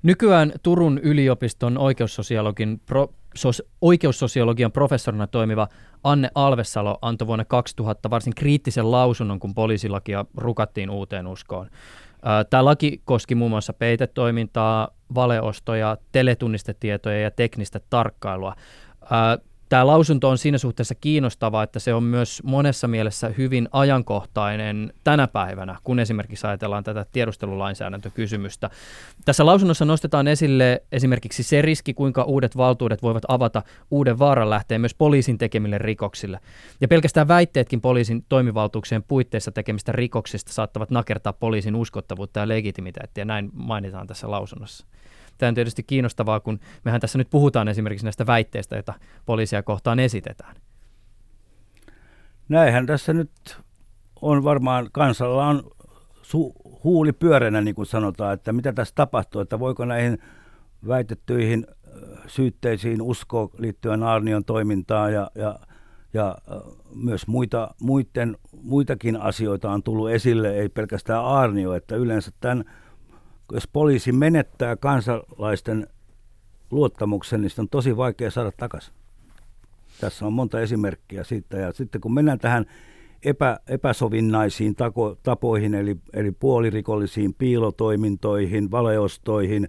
[0.03, 5.69] Nykyään Turun yliopiston oikeussosiologin pro, sos, oikeussosiologian professorina toimiva
[6.05, 11.71] Anne Alvesalo antoi vuonna 2000 varsin kriittisen lausunnon, kun poliisilakia rukattiin uuteen uskoon.
[12.51, 18.55] Tämä laki koski muun muassa peitetoimintaa, valeostoja, teletunnistetietoja ja teknistä tarkkailua.
[19.71, 25.29] Tämä lausunto on siinä suhteessa kiinnostava, että se on myös monessa mielessä hyvin ajankohtainen tänä
[25.29, 28.71] päivänä, kun esimerkiksi ajatellaan tätä tiedustelulainsäädäntökysymystä.
[29.25, 34.81] Tässä lausunnossa nostetaan esille esimerkiksi se riski, kuinka uudet valtuudet voivat avata uuden vaaran lähteen
[34.81, 36.41] myös poliisin tekemille rikoksille.
[36.81, 43.51] Ja pelkästään väitteetkin poliisin toimivaltuuksien puitteissa tekemistä rikoksista saattavat nakertaa poliisin uskottavuutta ja legitimiteettiä, näin
[43.53, 44.87] mainitaan tässä lausunnossa.
[45.41, 48.95] Tämä on tietysti kiinnostavaa, kun mehän tässä nyt puhutaan esimerkiksi näistä väitteistä, joita
[49.27, 50.57] poliisia kohtaan esitetään.
[52.49, 53.31] Näinhän tässä nyt
[54.23, 55.71] on varmaan, kansalla on
[56.23, 60.19] su- huuli pyöränä, niin kuin sanotaan, että mitä tässä tapahtuu, että voiko näihin
[60.89, 61.67] väitettyihin
[62.27, 65.59] syytteisiin uskoa liittyen Arnion toimintaan ja, ja,
[66.15, 66.37] ja
[66.95, 72.65] myös muita, muiden, muitakin asioita on tullut esille, ei pelkästään Arnio, että yleensä tämän
[73.53, 75.87] jos poliisi menettää kansalaisten
[76.71, 78.95] luottamuksen, niin on tosi vaikea saada takaisin.
[80.01, 81.57] Tässä on monta esimerkkiä siitä.
[81.57, 82.67] Ja sitten kun mennään tähän
[83.25, 89.69] epä, epäsovinnaisiin tako, tapoihin, eli, eli puolirikollisiin piilotoimintoihin, valeostoihin,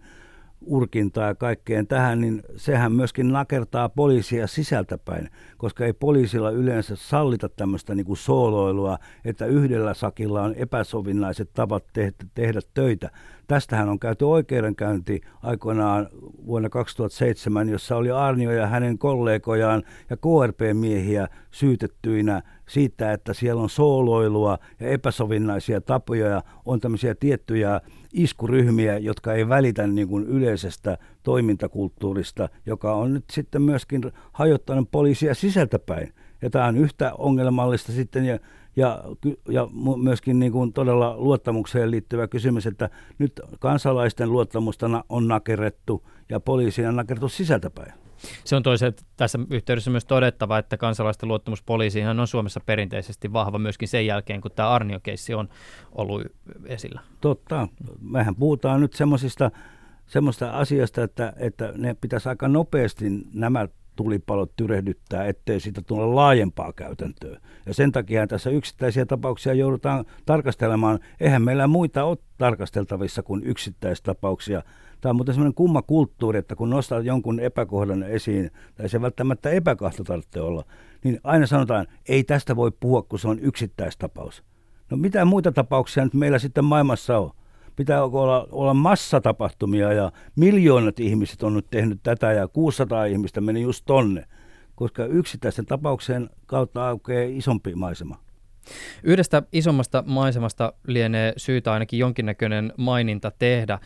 [0.66, 7.50] urkintaa ja kaikkeen tähän, niin sehän myöskin nakertaa poliisia sisältäpäin, koska ei poliisilla yleensä sallita
[7.50, 13.10] tämmöistä niin kuin sooloilua, että yhdellä sakilla on epäsovinnaiset tavat tehdä, tehdä töitä.
[13.48, 16.10] Tästähän on käyty oikeudenkäynti aikoinaan
[16.46, 23.70] vuonna 2007, jossa oli Arnio ja hänen kollegojaan ja KRP-miehiä syytettyinä siitä, että siellä on
[23.70, 27.82] sooloilua ja epäsovinnaisia tapoja ja on tämmöisiä tiettyjä
[28.14, 35.36] iskuryhmiä, jotka ei välitä niin kuin yleisestä toimintakulttuurista, joka on nyt sitten myöskin hajottanut poliisia
[35.36, 36.14] sisältäpäin.
[36.42, 38.40] Ja tämä on yhtä ongelmallista sitten ja
[38.76, 39.04] ja,
[39.50, 39.68] ja
[40.04, 46.90] myöskin niin kuin todella luottamukseen liittyvä kysymys, että nyt kansalaisten luottamusta on nakerrettu ja poliisia
[46.90, 47.94] on nakerrettu sisältäpäin.
[48.44, 53.60] Se on toisaalta tässä yhteydessä myös todettava, että kansalaisten luottamus poliisiin on Suomessa perinteisesti vahva
[53.60, 55.50] myöskin sen jälkeen, kun tämä Arnio-keissi on
[55.92, 56.22] ollut
[56.66, 57.02] esillä.
[57.22, 57.68] Totta.
[58.02, 59.52] Mehän puhutaan nyt semmoisista
[60.08, 63.68] semmoista asiasta, että, että ne pitäisi aika nopeasti nämä
[64.04, 67.40] tulipalot tyrehdyttää, ettei siitä tule laajempaa käytäntöä.
[67.66, 71.00] Ja sen takia tässä yksittäisiä tapauksia joudutaan tarkastelemaan.
[71.20, 74.64] Eihän meillä muita ole tarkasteltavissa kuin yksittäistapauksia.
[75.02, 79.50] Tämä on muuten sellainen kumma kulttuuri, että kun nostaa jonkun epäkohdan esiin, tai se välttämättä
[79.50, 80.66] epäkahto tarvitsee olla,
[81.04, 84.44] niin aina sanotaan, ei tästä voi puhua, kun se on yksittäistapaus.
[84.90, 87.32] No mitä muita tapauksia nyt meillä sitten maailmassa on?
[87.76, 93.62] Pitää olla, olla massatapahtumia ja miljoonat ihmiset on nyt tehnyt tätä ja 600 ihmistä meni
[93.62, 94.26] just tonne,
[94.76, 98.18] koska yksittäisen tapauksen kautta aukeaa isompi maisema.
[99.04, 103.74] Yhdestä isommasta maisemasta lienee syytä ainakin jonkinnäköinen maininta tehdä.
[103.74, 103.80] Äh,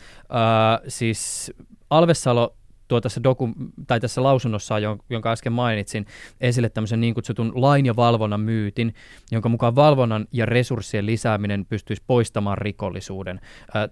[0.88, 1.52] siis
[1.90, 2.56] Alvessalo
[2.88, 3.48] tuo tässä, doku,
[3.86, 4.74] tai tässä lausunnossa,
[5.10, 6.06] jonka äsken mainitsin,
[6.40, 8.94] esille tämmöisen niin kutsutun lain ja valvonnan myytin,
[9.30, 13.40] jonka mukaan valvonnan ja resurssien lisääminen pystyisi poistamaan rikollisuuden.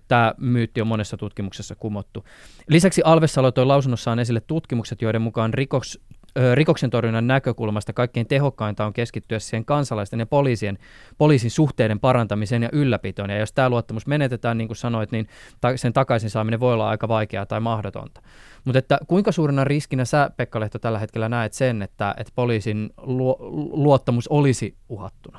[0.08, 2.24] Tämä myytti on monessa tutkimuksessa kumottu.
[2.68, 6.00] Lisäksi Alvessalo toi lausunnossaan esille tutkimukset, joiden mukaan rikos,
[6.54, 10.78] rikoksen torjunnan näkökulmasta kaikkein tehokkainta on keskittyä siihen kansalaisten ja poliisien,
[11.18, 13.30] poliisin suhteiden parantamiseen ja ylläpitoon.
[13.30, 15.28] Ja jos tämä luottamus menetetään, niin kuin sanoit, niin
[15.76, 18.22] sen takaisin saaminen voi olla aika vaikeaa tai mahdotonta.
[18.64, 22.90] Mutta että kuinka suurena riskinä sä, Pekka Lehto, tällä hetkellä näet sen, että, että poliisin
[22.96, 23.36] luo,
[23.72, 25.38] luottamus olisi uhattuna?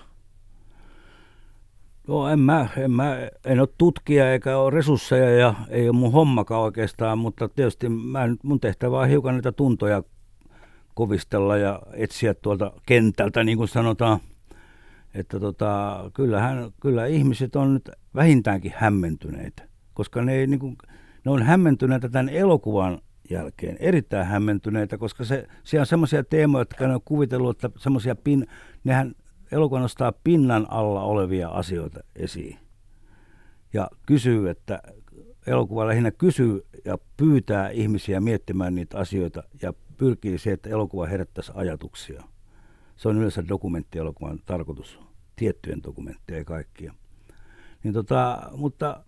[2.07, 6.11] Joo, en mä, en mä, en ole tutkija eikä ole resursseja ja ei ole mun
[6.11, 10.03] hommakaan oikeastaan, mutta tietysti mä, mun tehtävä on hiukan niitä tuntoja
[10.95, 14.19] kovistella ja etsiä tuolta kentältä, niin kuin sanotaan.
[15.13, 20.77] Että tota, kyllähän, kyllä ihmiset on nyt vähintäänkin hämmentyneitä, koska ne, ei, niin kuin,
[21.25, 26.87] ne on hämmentyneitä tämän elokuvan jälkeen, erittäin hämmentyneitä, koska se, siellä on semmoisia teemoja, jotka
[26.87, 28.47] ne on kuvitellut, että semmoisia pin,
[28.83, 29.15] nehän
[29.51, 32.57] elokuva nostaa pinnan alla olevia asioita esiin.
[33.73, 34.81] Ja kysyy, että
[35.47, 41.51] elokuva lähinnä kysyy ja pyytää ihmisiä miettimään niitä asioita ja pyrkii siihen, että elokuva herättäisi
[41.55, 42.23] ajatuksia.
[42.95, 44.99] Se on yleensä dokumenttielokuvan tarkoitus,
[45.35, 46.93] tiettyjen dokumentteja kaikkia.
[47.83, 49.03] Niin tota, mutta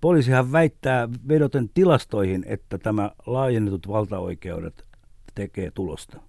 [0.00, 4.84] poliisihan väittää vedoten tilastoihin, että tämä laajennetut valtaoikeudet
[5.34, 6.20] tekee tulosta.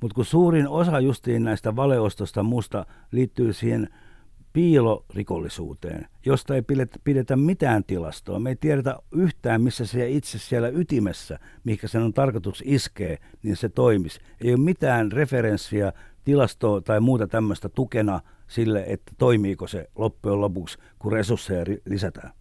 [0.00, 3.88] Mutta kun suurin osa justiin näistä valeostosta musta liittyy siihen
[4.52, 6.62] piilorikollisuuteen, josta ei
[7.04, 8.38] pidetä mitään tilastoa.
[8.38, 13.56] Me ei tiedetä yhtään, missä se itse siellä ytimessä, mikä sen on tarkoitus iskee, niin
[13.56, 14.20] se toimisi.
[14.40, 15.92] Ei ole mitään referenssiä,
[16.24, 22.39] tilastoa tai muuta tämmöistä tukena sille, että toimiiko se loppujen lopuksi, kun resursseja lisätään.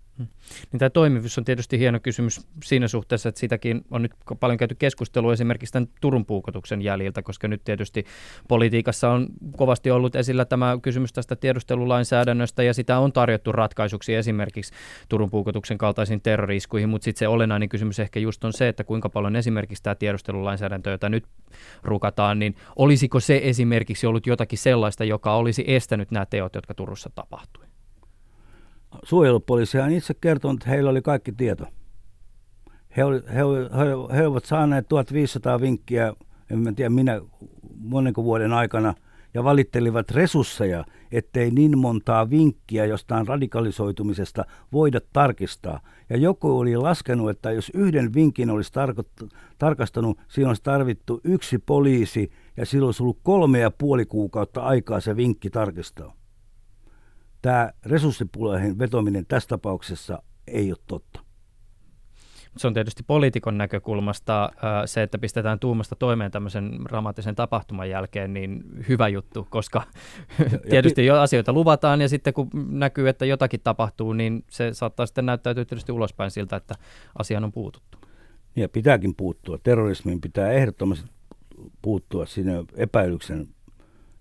[0.72, 4.76] Niin tämä toimivuus on tietysti hieno kysymys siinä suhteessa, että sitäkin on nyt paljon käyty
[4.76, 8.06] keskustelua esimerkiksi tämän Turun puukotuksen jäljiltä, koska nyt tietysti
[8.48, 9.28] politiikassa on
[9.58, 14.74] kovasti ollut esillä tämä kysymys tästä tiedustelulainsäädännöstä ja sitä on tarjottu ratkaisuksi esimerkiksi
[15.10, 19.10] Turun puukotuksen kaltaisiin terroriskuihin, mutta sitten se olennainen kysymys ehkä just on se, että kuinka
[19.10, 21.26] paljon esimerkiksi tämä tiedustelulainsäädäntö, jota nyt
[21.84, 27.10] rukataan, niin olisiko se esimerkiksi ollut jotakin sellaista, joka olisi estänyt nämä teot, jotka Turussa
[27.16, 27.69] tapahtui?
[29.04, 31.66] Suojelupoliisihan itse kertonut, että heillä oli kaikki tieto.
[32.98, 33.42] He, oli, he,
[33.78, 36.14] he, he ovat saaneet 1500 vinkkiä,
[36.50, 37.22] en tiedä minä,
[37.78, 38.94] monenko vuoden aikana,
[39.34, 45.80] ja valittelivat resursseja, ettei niin montaa vinkkiä jostain radikalisoitumisesta voida tarkistaa.
[46.10, 51.58] Ja joku oli laskenut, että jos yhden vinkin olisi tarko- tarkastanut, siinä olisi tarvittu yksi
[51.58, 56.19] poliisi, ja silloin olisi ollut kolme ja puoli kuukautta aikaa se vinkki tarkistaa
[57.42, 61.20] tämä resurssipuleen vetominen tässä tapauksessa ei ole totta.
[62.58, 64.52] Se on tietysti poliitikon näkökulmasta
[64.86, 69.84] se, että pistetään tuumasta toimeen tämmöisen dramaattisen tapahtuman jälkeen, niin hyvä juttu, koska
[70.70, 75.26] tietysti jo asioita luvataan ja sitten kun näkyy, että jotakin tapahtuu, niin se saattaa sitten
[75.26, 76.76] näyttäytyä tietysti ulospäin siltä, että
[77.20, 77.98] asiaan on puututtu.
[78.56, 79.58] Ja pitääkin puuttua.
[79.64, 81.08] Terrorismiin pitää ehdottomasti
[81.82, 83.48] puuttua sinne epäilyksen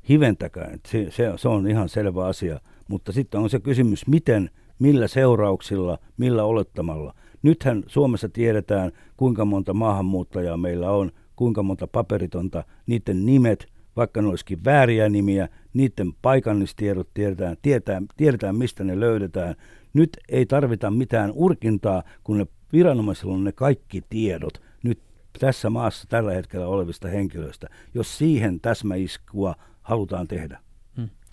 [0.08, 0.80] hiventäkään.
[0.86, 2.60] Se, se, se on ihan selvä asia.
[2.88, 7.14] Mutta sitten on se kysymys, miten, millä seurauksilla, millä olettamalla.
[7.42, 14.28] Nythän Suomessa tiedetään, kuinka monta maahanmuuttajaa meillä on, kuinka monta paperitonta, niiden nimet, vaikka ne
[14.28, 19.54] olisikin vääriä nimiä, niiden paikallistiedot tiedetään, tiedetään, tiedetään mistä ne löydetään.
[19.94, 25.00] Nyt ei tarvita mitään urkintaa, kun ne viranomaisilla on ne kaikki tiedot nyt
[25.40, 30.58] tässä maassa tällä hetkellä olevista henkilöistä, jos siihen täsmäiskua halutaan tehdä.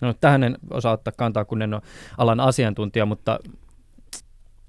[0.00, 1.82] No, tähän en osaa ottaa kantaa, kun en ole
[2.18, 3.38] alan asiantuntija, mutta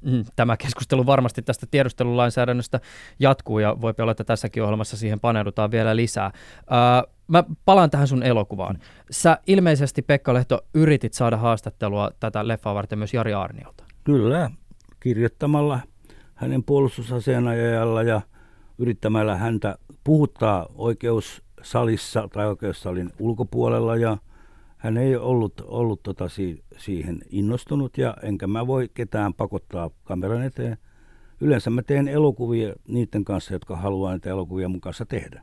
[0.02, 2.80] mm, tämä keskustelu varmasti tästä tiedustelulainsäädännöstä
[3.20, 6.32] jatkuu ja voi olla, että tässäkin ohjelmassa siihen paneudutaan vielä lisää.
[6.72, 8.80] Öö, mä palaan tähän sun elokuvaan.
[9.12, 13.84] Sä ilmeisesti, Pekka Lehto, yritit saada haastattelua tätä leffaa varten myös Jari Arniolta.
[14.04, 14.52] Kyllä,
[15.00, 15.80] kirjoittamalla
[16.36, 18.22] hänen puolustusasianajajalla ja
[18.78, 24.18] yrittämällä häntä puhuttaa oikeussalissa tai oikeussalin ulkopuolella ja
[24.78, 30.44] hän ei ollut, ollut tota si, siihen innostunut ja enkä mä voi ketään pakottaa kameran
[30.44, 30.78] eteen.
[31.42, 35.42] Yleensä mä teen elokuvia niiden kanssa, jotka haluaa niitä elokuvia mun kanssa tehdä.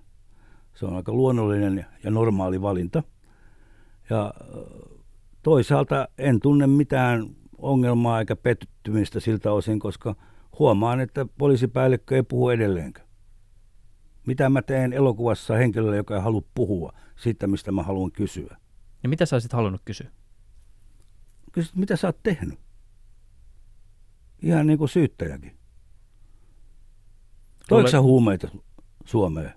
[0.75, 3.03] Se on aika luonnollinen ja normaali valinta.
[4.11, 4.35] Ja
[5.43, 7.27] toisaalta en tunne mitään
[7.59, 10.15] ongelmaa eikä pettymistä siltä osin, koska
[10.59, 13.09] huomaan, että poliisipäällikkö ei puhu edelleenkään.
[14.27, 18.57] Mitä mä teen elokuvassa henkilölle, joka ei halua puhua siitä, mistä mä haluan kysyä?
[19.05, 20.11] Ja mitä sä olisit halunnut kysyä?
[21.53, 22.59] Kysyt, mitä sä oot tehnyt?
[24.43, 25.57] Ihan niin kuin syyttäjäkin.
[27.69, 28.49] Toiko sä huumeita
[29.05, 29.53] Suomeen?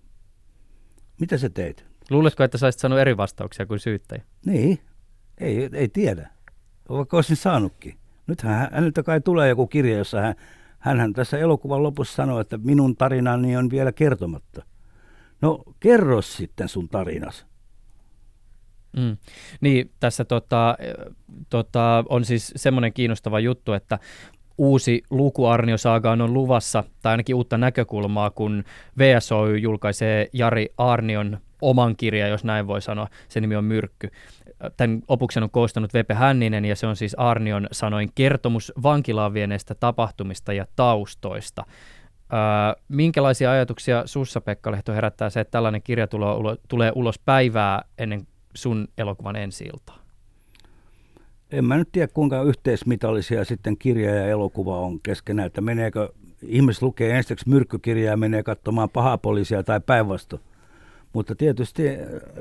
[1.20, 1.86] Mitä sä teit?
[2.10, 4.24] Luuletko, että sä olisit saanut eri vastauksia kuin syyttäjä?
[4.46, 4.80] Niin,
[5.38, 6.30] ei, ei tiedä.
[6.90, 7.98] Vaikka olisin saanutkin.
[8.28, 10.36] Nythän häneltä kai tulee joku kirja, jossa hän,
[10.80, 14.66] hänhän tässä elokuvan lopussa sanoi, että minun tarinani on vielä kertomatta.
[15.42, 17.46] No kerro sitten sun tarinas.
[18.98, 19.18] Mm.
[19.62, 20.78] Niin, tässä tota,
[21.50, 24.00] tota, on siis semmoinen kiinnostava juttu, että
[24.58, 28.64] uusi luku Arnio Saagaan on luvassa, tai ainakin uutta näkökulmaa, kun
[28.98, 33.08] VSO julkaisee Jari Arnion oman kirjan, jos näin voi sanoa.
[33.28, 34.10] Se nimi on Myrkky.
[34.78, 39.76] Tämän opuksen on koostanut Vepe Hänninen, ja se on siis Arnion sanoin kertomus vankilaan vieneistä
[39.76, 41.66] tapahtumista ja taustoista.
[42.34, 46.08] Öö, minkälaisia ajatuksia sussa, Pekka Lehto, herättää se, että tällainen kirja
[46.68, 50.00] tulee ulos päivää ennen sun elokuvan ensi -iltaa?
[51.52, 56.10] En mä nyt tiedä, kuinka yhteismitallisia sitten kirja ja elokuva on keskenään, että meneekö,
[56.42, 60.42] ihmiset lukee ensiksi myrkkykirjaa ja menee katsomaan pahapoliisia tai päinvastoin.
[61.14, 61.84] Mutta tietysti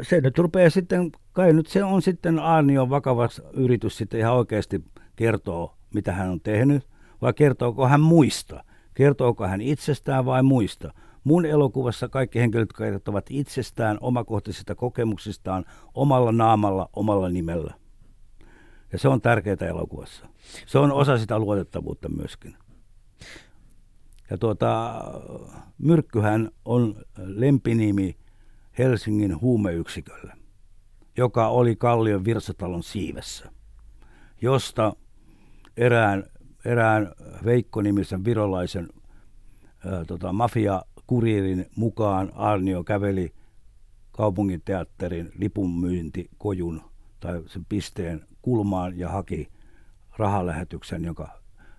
[0.02, 4.84] se nyt rupeaa sitten, kai nyt se on sitten Arnion vakava yritys sitten ihan oikeasti
[5.16, 6.86] kertoo, mitä hän on tehnyt,
[7.22, 8.64] vai kertooko hän muista?
[8.94, 10.92] Kertooko hän itsestään vai muista?
[11.26, 17.74] Mun elokuvassa kaikki henkilöt kertovat itsestään, omakohtaisista kokemuksistaan, omalla naamalla, omalla nimellä.
[18.92, 20.26] Ja se on tärkeää elokuvassa.
[20.66, 22.56] Se on osa sitä luotettavuutta myöskin.
[24.30, 25.00] Ja tuota,
[25.78, 28.16] Myrkkyhän on lempinimi
[28.78, 30.32] Helsingin huumeyksikölle,
[31.16, 33.50] joka oli Kallion Virsatalon siivessä,
[34.42, 34.92] josta
[35.76, 36.24] erään,
[36.64, 37.12] erään
[37.44, 38.88] Veikko-nimisen virolaisen
[39.86, 43.32] ää, tota, mafia kuriirin mukaan Arnio käveli
[44.12, 46.82] kaupunginteatterin lipunmyyntikojun
[47.20, 49.48] tai sen pisteen kulmaan ja haki
[50.16, 51.28] rahalähetyksen, joka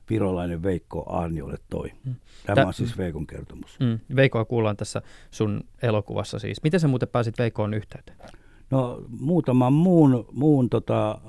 [0.10, 1.92] virolainen Veikko Aarniolle toi.
[2.06, 2.16] Mm.
[2.46, 3.80] Tämä Tä, on siis Veikon kertomus.
[3.80, 5.02] Mm, Veikkoa kuullaan tässä
[5.32, 6.64] sun elokuvassa siis.
[6.64, 8.18] Miten sä muuten pääsit Veikkoon yhteyteen?
[8.72, 11.22] No muutaman muun, muun tota,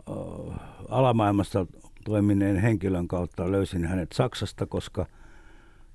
[0.89, 1.67] alamaailmassa
[2.05, 5.07] toimineen henkilön kautta löysin hänet Saksasta, koska,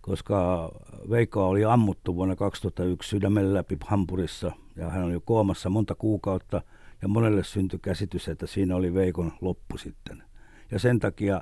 [0.04, 0.70] koska
[1.10, 6.62] Veikko oli ammuttu vuonna 2001 sydämen läpi Hampurissa ja hän oli koomassa monta kuukautta
[7.02, 10.24] ja monelle syntyi käsitys, että siinä oli Veikon loppu sitten.
[10.72, 11.42] Ja sen takia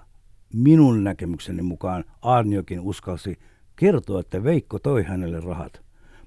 [0.54, 3.40] minun näkemykseni mukaan Arniokin uskalsi
[3.76, 5.82] kertoa, että Veikko toi hänelle rahat.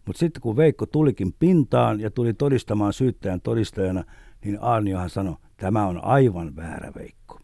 [0.06, 4.04] Mutta sitten kun Veikko tulikin pintaan ja tuli todistamaan syyttäjän todistajana,
[4.44, 7.43] niin Arniohan sanoi, tämä on aivan väärä Veikko.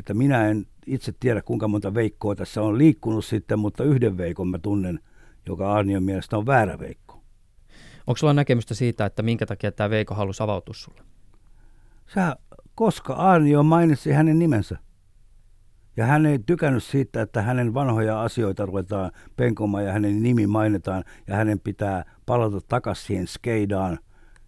[0.00, 4.48] Että minä en itse tiedä, kuinka monta Veikkoa tässä on liikkunut sitten, mutta yhden Veikon
[4.48, 5.00] mä tunnen,
[5.46, 7.22] joka Arnion mielestä on väärä Veikko.
[8.06, 11.02] Onko sulla näkemystä siitä, että minkä takia tämä Veikko halusi avautua sulle?
[12.14, 12.36] Sä,
[12.74, 14.78] koska Arnio mainitsi hänen nimensä.
[15.96, 21.04] Ja hän ei tykännyt siitä, että hänen vanhoja asioita ruvetaan penkomaan ja hänen nimi mainitaan
[21.26, 23.98] ja hänen pitää palata takaisin siihen skeidaan,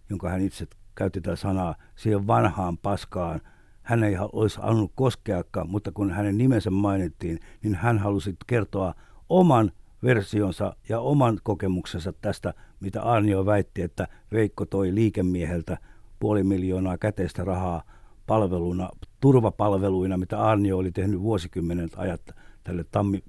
[0.09, 3.41] jonka hän itse käytti tätä sanaa, siihen vanhaan paskaan.
[3.83, 8.93] Hän ei olisi halunnut koskeakaan, mutta kun hänen nimensä mainittiin, niin hän halusi kertoa
[9.29, 9.71] oman
[10.03, 15.77] versionsa ja oman kokemuksensa tästä, mitä Arnio väitti, että Veikko toi liikemieheltä
[16.19, 17.83] puoli miljoonaa käteistä rahaa
[18.27, 22.21] palveluna, turvapalveluina, mitä Arnio oli tehnyt vuosikymmenen ajat
[22.63, 23.23] tälle Tammi,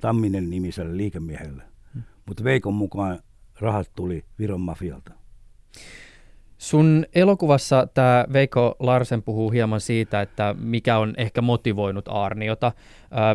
[0.00, 1.62] Tamminen nimiselle liikemiehelle.
[1.94, 2.02] Hmm.
[2.26, 3.18] Mutta Veikon mukaan
[3.60, 5.12] rahat tuli Viron mafialta.
[6.58, 12.72] Sun elokuvassa tämä Veikko Larsen puhuu hieman siitä, että mikä on ehkä motivoinut Arniota.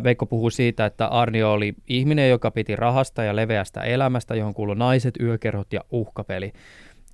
[0.04, 4.76] Veikko puhuu siitä, että Arnio oli ihminen, joka piti rahasta ja leveästä elämästä, johon kuului
[4.76, 6.52] naiset, yökerhot ja uhkapeli.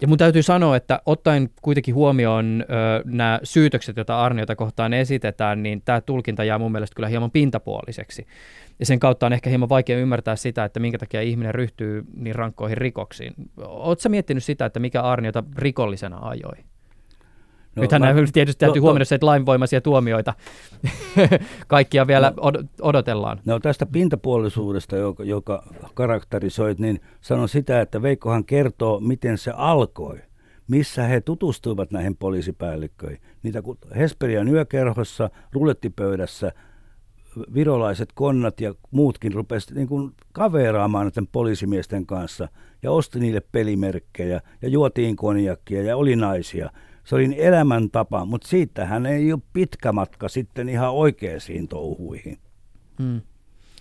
[0.01, 2.65] Ja mun täytyy sanoa, että ottaen kuitenkin huomioon
[3.05, 8.27] nämä syytökset, joita Arniota kohtaan esitetään, niin tämä tulkinta jää mun mielestä kyllä hieman pintapuoliseksi.
[8.79, 12.35] Ja sen kautta on ehkä hieman vaikea ymmärtää sitä, että minkä takia ihminen ryhtyy niin
[12.35, 13.33] rankkoihin rikoksiin.
[13.57, 16.65] Oletko miettinyt sitä, että mikä Arniota rikollisena ajoi?
[17.81, 20.35] No, Nythän mä, tietysti täytyy no, huomioida se, että lainvoimaisia tuomioita
[21.67, 22.53] kaikkia vielä no,
[22.83, 23.41] odotellaan.
[23.45, 25.63] No tästä pintapuolisuudesta, joka, joka
[25.95, 30.19] karakterisoit, niin sanon sitä, että Veikkohan kertoo, miten se alkoi.
[30.69, 33.21] Missä he tutustuivat näihin poliisipäällikköihin.
[33.43, 33.63] Niitä
[33.97, 36.53] Hesperian yökerhossa, rulettipöydässä,
[37.55, 42.49] virolaiset konnat ja muutkin rupesivat niin kuin kaveraamaan näiden poliisimiesten kanssa
[42.83, 46.71] ja osti niille pelimerkkejä ja juotiin konjakkia ja oli naisia–
[47.05, 52.39] se oli elämäntapa, mutta siitähän ei ole pitkä matka sitten ihan oikeisiin touhuihin.
[52.99, 53.21] Hmm.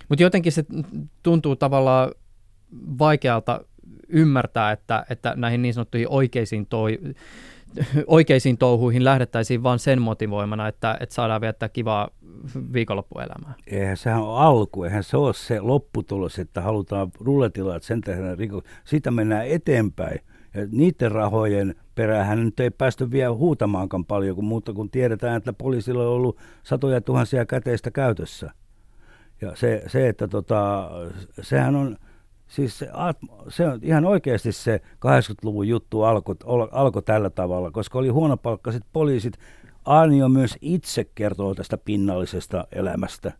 [0.08, 0.64] Mutta jotenkin se
[1.22, 2.12] tuntuu tavallaan
[2.98, 3.64] vaikealta
[4.08, 6.98] ymmärtää, että, että näihin niin sanottuihin oikeisiin, toi,
[8.06, 12.08] oikeisiin touhuihin lähdettäisiin vain sen motivoimana, että, että saadaan viettää kivaa
[12.72, 13.54] viikonloppuelämää.
[13.66, 18.38] Eihän sehän ole alku, eihän se ole se lopputulos, että halutaan rulletilla, että sen tehdään
[18.38, 18.62] riko.
[18.84, 20.20] Siitä mennään eteenpäin.
[20.70, 26.02] Niiden rahojen perään nyt ei päästy vielä huutamaankaan paljon, kun muuta kun tiedetään, että poliisilla
[26.02, 28.50] on ollut satoja tuhansia käteistä käytössä.
[29.40, 30.90] Ja se, se että tota,
[31.40, 31.96] sehän on,
[32.48, 32.88] siis se,
[33.48, 36.36] se on ihan oikeasti se 80-luvun juttu alkoi
[36.70, 39.34] alko tällä tavalla, koska oli huonopalkkaiset poliisit.
[39.84, 43.32] Arnio myös itse kertoo tästä pinnallisesta elämästä.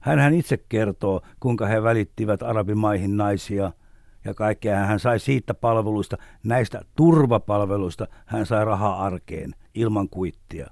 [0.00, 3.72] Hänhän itse kertoo, kuinka he välittivät arabimaihin naisia–
[4.24, 4.76] ja kaikkea.
[4.78, 10.70] Hän sai siitä palveluista, näistä turvapalveluista, hän sai rahaa arkeen ilman kuittia.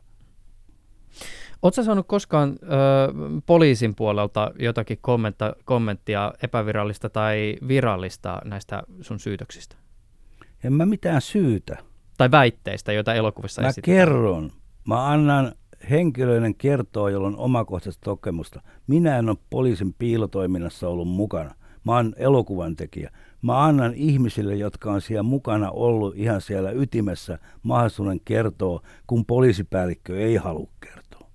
[1.63, 2.67] Oletko saanut koskaan ö,
[3.47, 9.77] poliisin puolelta jotakin kommenta, kommenttia epävirallista tai virallista näistä sun syytöksistä?
[10.65, 11.77] En mä mitään syytä.
[12.19, 13.97] Tai väitteistä, joita elokuvissa Mä esitetään.
[13.97, 14.53] kerron.
[14.89, 15.53] Mä annan
[15.91, 18.63] henkilöiden kertoa, jolla on omakohtaista kokemusta.
[18.87, 21.55] Minä en ole poliisin piilotoiminnassa ollut mukana.
[21.85, 23.11] Mä oon elokuvan tekijä
[23.47, 30.21] mä annan ihmisille, jotka on siellä mukana ollut ihan siellä ytimessä, mahdollisuuden kertoa, kun poliisipäällikkö
[30.21, 31.31] ei halua kertoa.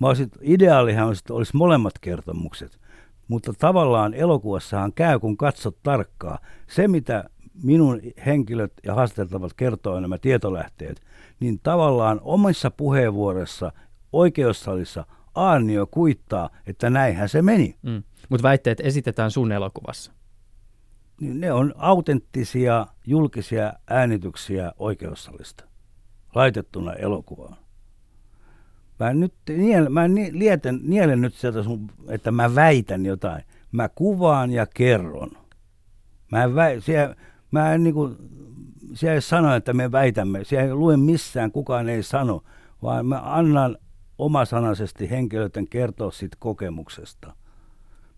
[0.00, 2.80] Mä olisin, ideaalihan olisi, että olisi molemmat kertomukset,
[3.28, 6.38] mutta tavallaan elokuvassahan käy, kun katsot tarkkaa.
[6.66, 7.24] Se, mitä
[7.62, 11.00] minun henkilöt ja haastateltavat kertoo nämä tietolähteet,
[11.40, 13.72] niin tavallaan omissa puheenvuoroissa
[14.12, 17.76] oikeussalissa Aarnio kuittaa, että näinhän se meni.
[17.82, 18.02] Mm.
[18.28, 20.12] Mutta väitteet esitetään sun elokuvassa
[21.24, 25.64] niin ne on autenttisia julkisia äänityksiä oikeussalista
[26.34, 27.56] laitettuna elokuvaan.
[29.00, 33.44] Mä nyt niel, mä lieten, nielen nyt sieltä sun, että mä väitän jotain.
[33.72, 35.30] Mä kuvaan ja kerron.
[36.32, 37.16] Mä väi, siellä,
[37.50, 38.16] mä en niinku,
[38.94, 40.44] siellä ei sano, että me väitämme.
[40.44, 42.42] Siellä ei lue missään, kukaan ei sano,
[42.82, 43.78] vaan mä annan
[44.18, 47.36] omasanaisesti henkilöiden kertoa siitä kokemuksesta.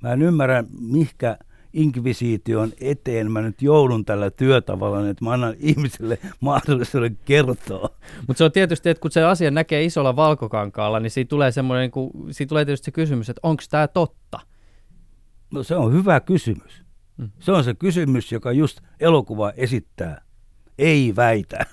[0.03, 1.39] Mä en ymmärrä, mihkä
[1.77, 7.89] inkvisiition eteen mä nyt joudun tällä työtavalla, että mä annan ihmisille mahdollisuuden kertoa.
[8.27, 11.91] Mutta se on tietysti, että kun se asia näkee isolla valkokankaalla, niin siitä tulee, semmoinen,
[11.95, 14.41] niin siitä tulee tietysti se kysymys, että onko tämä totta?
[15.51, 16.83] No se on hyvä kysymys.
[17.17, 17.31] Mm.
[17.39, 20.23] Se on se kysymys, joka just elokuva esittää.
[20.79, 21.59] Ei väitä.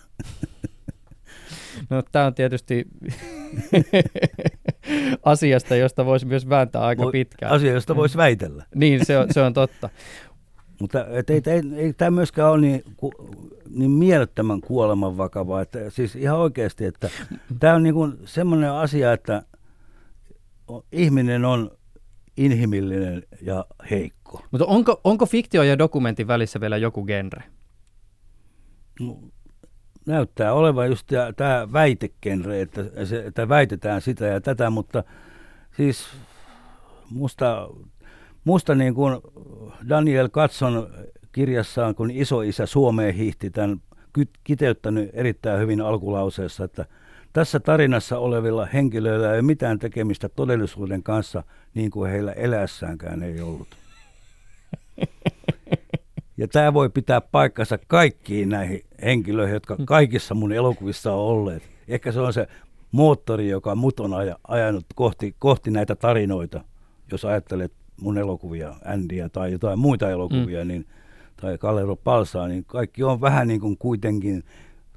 [1.90, 2.88] No tämä on tietysti
[5.24, 7.52] asiasta, josta voisi myös vääntää aika pitkään.
[7.52, 8.66] Asia, josta voisi väitellä.
[8.76, 9.90] niin, se on, se on totta.
[10.82, 13.12] Mutta et ei, ei, ei tämä myöskään ole niin, ku,
[13.70, 15.62] niin mielettömän kuoleman vakavaa.
[15.62, 17.10] Että, siis ihan oikeasti, että
[17.60, 19.44] tämä on niin kuin semmoinen asia, että
[20.92, 21.72] ihminen on
[22.38, 24.46] inhimillinen ja heikko.
[24.52, 27.44] Mutta onko, onko fiktio ja dokumentin välissä vielä joku genre?
[29.00, 29.20] No,
[30.06, 35.04] näyttää olevan just tämä väitekenre, että, se, että väitetään sitä ja tätä, mutta
[35.78, 36.08] siis
[37.10, 37.70] musta,
[38.44, 39.22] musta niin kuin
[39.90, 40.90] Daniel Katson
[41.32, 43.82] kirjassaan, kun isoisä Suomeen hiihti tämän
[44.44, 46.86] kiteyttänyt erittäin hyvin alkulauseessa, että
[47.34, 51.44] tässä tarinassa olevilla henkilöillä ei ole mitään tekemistä todellisuuden kanssa,
[51.74, 53.68] niin kuin heillä elässäänkään ei ollut.
[56.38, 61.64] Ja tämä voi pitää paikkansa kaikkiin näihin henkilöihin, jotka kaikissa mun elokuvissa on olleet.
[61.88, 62.48] Ehkä se on se
[62.92, 64.12] moottori, joka mut on
[64.48, 66.64] ajanut kohti, kohti näitä tarinoita.
[67.12, 70.68] Jos ajattelet mun elokuvia, Andyä tai jotain muita elokuvia, mm.
[70.68, 70.86] niin,
[71.42, 74.44] tai Kalero Palsaa, niin kaikki on vähän niin kuin kuitenkin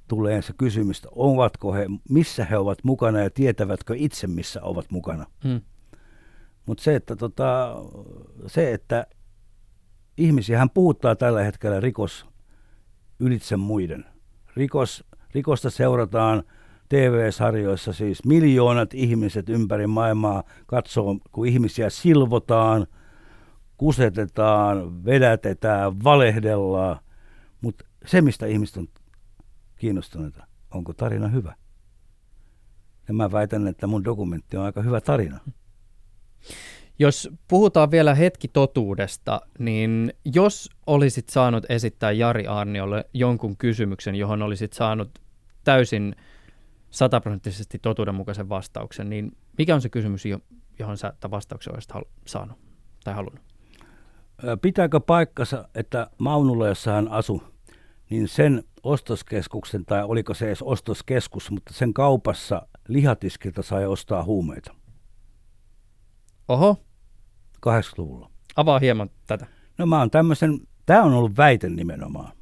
[0.09, 4.87] tulee se kysymys, että ovatko he, missä he ovat mukana ja tietävätkö itse, missä ovat
[4.91, 5.27] mukana.
[5.45, 5.61] Mm.
[6.67, 7.77] Mutta se, että tota,
[8.47, 9.07] se, että
[10.17, 12.27] ihmisiä puhuttaa tällä hetkellä rikos
[13.21, 14.05] ylitse muiden.
[14.57, 15.05] Rikos,
[15.35, 16.43] rikosta seurataan
[16.89, 22.87] TV-sarjoissa siis miljoonat ihmiset ympäri maailmaa katsoo, kun ihmisiä silvotaan,
[23.77, 26.99] kusetetaan, vedätetään, valehdellaan.
[27.61, 28.89] Mutta se, mistä ihmiset on
[29.77, 31.55] kiinnostuneita, onko tarina hyvä?
[33.09, 35.41] Ja mä väitän, että mun dokumentti on aika hyvä tarina.
[36.99, 44.43] Jos puhutaan vielä hetki totuudesta, niin jos olisit saanut esittää Jari Arniolle jonkun kysymyksen, johon
[44.43, 45.19] olisit saanut
[45.65, 46.17] täysin
[46.91, 50.25] sataprosenttisesti totuudenmukaisen vastauksen, niin mikä on se kysymys,
[50.79, 52.59] johon sä tämän vastauksen olisit halu- saanut
[53.05, 53.45] tai halunnut?
[54.63, 57.41] Pitääkö paikkansa, että Maunulla, jossa hän asui,
[58.11, 64.75] niin sen ostoskeskuksen, tai oliko se edes ostoskeskus, mutta sen kaupassa lihatiskiltä sai ostaa huumeita?
[66.49, 66.86] Oho.
[67.67, 68.31] 80-luvulla.
[68.57, 69.47] Avaa hieman tätä.
[69.79, 72.33] No mä oon tämmöisen, tämä on ollut väite nimenomaan.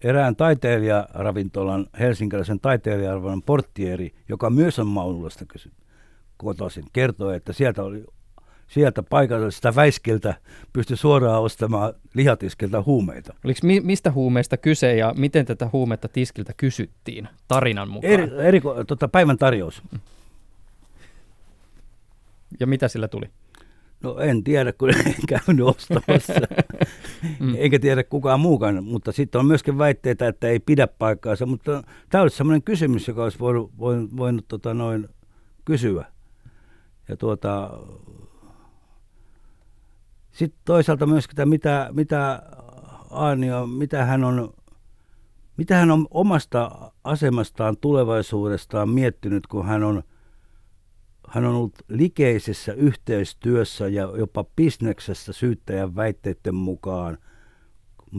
[0.00, 5.44] Erään taiteilijaravintolan, helsinkiläisen taiteilijaravintolan portieri, joka myös on Maunulasta
[6.36, 8.04] kotoisin, kertoi, että sieltä oli
[8.68, 10.34] sieltä paikallisesta väiskiltä
[10.72, 13.34] pystyi suoraan ostamaan lihatiskiltä huumeita.
[13.44, 18.12] Oliko mi- mistä huumeista kyse ja miten tätä huumetta tiskiltä kysyttiin tarinan mukaan?
[18.12, 19.82] Eri, eri, tota, päivän tarjous.
[22.60, 23.30] Ja mitä sillä tuli?
[24.04, 26.32] No en tiedä, kun en käynyt ostamassa.
[27.40, 27.54] mm.
[27.54, 31.46] Eikä tiedä kukaan muukaan, mutta sitten on myöskin väitteitä, että ei pidä paikkaansa.
[31.46, 35.08] Mutta tämä olisi sellainen kysymys, joka olisi voinut, voinut, voinut tota noin
[35.64, 36.06] kysyä.
[37.08, 37.70] Ja tuota,
[40.32, 42.42] sitten toisaalta myöskin, että mitä, mitä
[43.10, 44.52] Aarnio, mitä hän on
[45.56, 50.02] mitä hän on omasta asemastaan tulevaisuudestaan miettinyt, kun hän on–
[51.34, 57.18] hän on ollut likeisessä yhteistyössä ja jopa bisneksessä syyttäjän väitteiden mukaan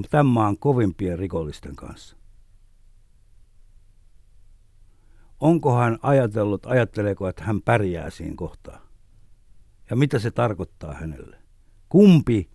[0.09, 2.17] tämän maan kovimpien rikollisten kanssa.
[5.39, 8.87] Onko hän ajatellut, ajatteleeko, että hän pärjää siinä kohtaa?
[9.89, 11.37] Ja mitä se tarkoittaa hänelle?
[11.89, 12.49] Kumpi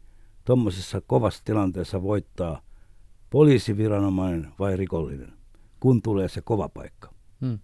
[0.44, 2.62] tuommoisessa kovassa tilanteessa voittaa,
[3.30, 5.32] poliisiviranomainen vai rikollinen,
[5.80, 7.14] kun tulee se kova paikka?
[7.40, 7.58] Hmm.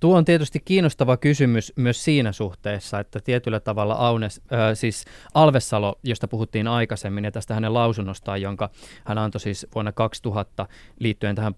[0.00, 5.98] Tuo on tietysti kiinnostava kysymys myös siinä suhteessa, että tietyllä tavalla Aunes, äh, siis Alvessalo,
[6.02, 8.70] josta puhuttiin aikaisemmin, ja tästä hänen lausunnostaan, jonka
[9.04, 10.66] hän antoi siis vuonna 2000
[10.98, 11.54] liittyen tähän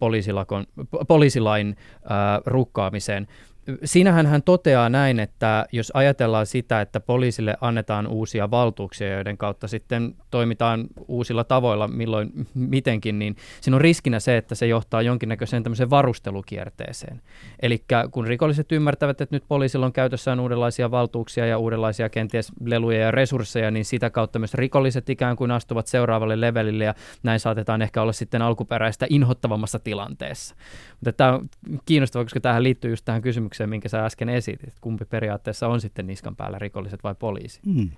[1.09, 3.29] poliisilain äh, rukkaamiseen,
[3.85, 9.69] Siinähän hän toteaa näin, että jos ajatellaan sitä, että poliisille annetaan uusia valtuuksia, joiden kautta
[9.69, 15.63] sitten toimitaan uusilla tavoilla milloin mitenkin, niin siinä on riskinä se, että se johtaa jonkinnäköiseen
[15.63, 17.21] tämmöiseen varustelukierteeseen.
[17.63, 22.99] Eli kun rikolliset ymmärtävät, että nyt poliisilla on käytössään uudenlaisia valtuuksia ja uudenlaisia kenties leluja
[22.99, 27.83] ja resursseja, niin sitä kautta myös rikolliset ikään kuin astuvat seuraavalle levelille ja näin saatetaan
[27.83, 30.55] ehkä olla sitten alkuperäistä inhottavammassa tilanteessa.
[30.91, 31.49] Mutta tämä on
[31.85, 35.69] kiinnostavaa, koska tähän liittyy just tähän kysymykseen, kysymykseen, minkä sä äsken esitit, että kumpi periaatteessa
[35.69, 37.61] on sitten niskan päällä rikolliset vai poliisi.
[37.67, 37.91] Mm.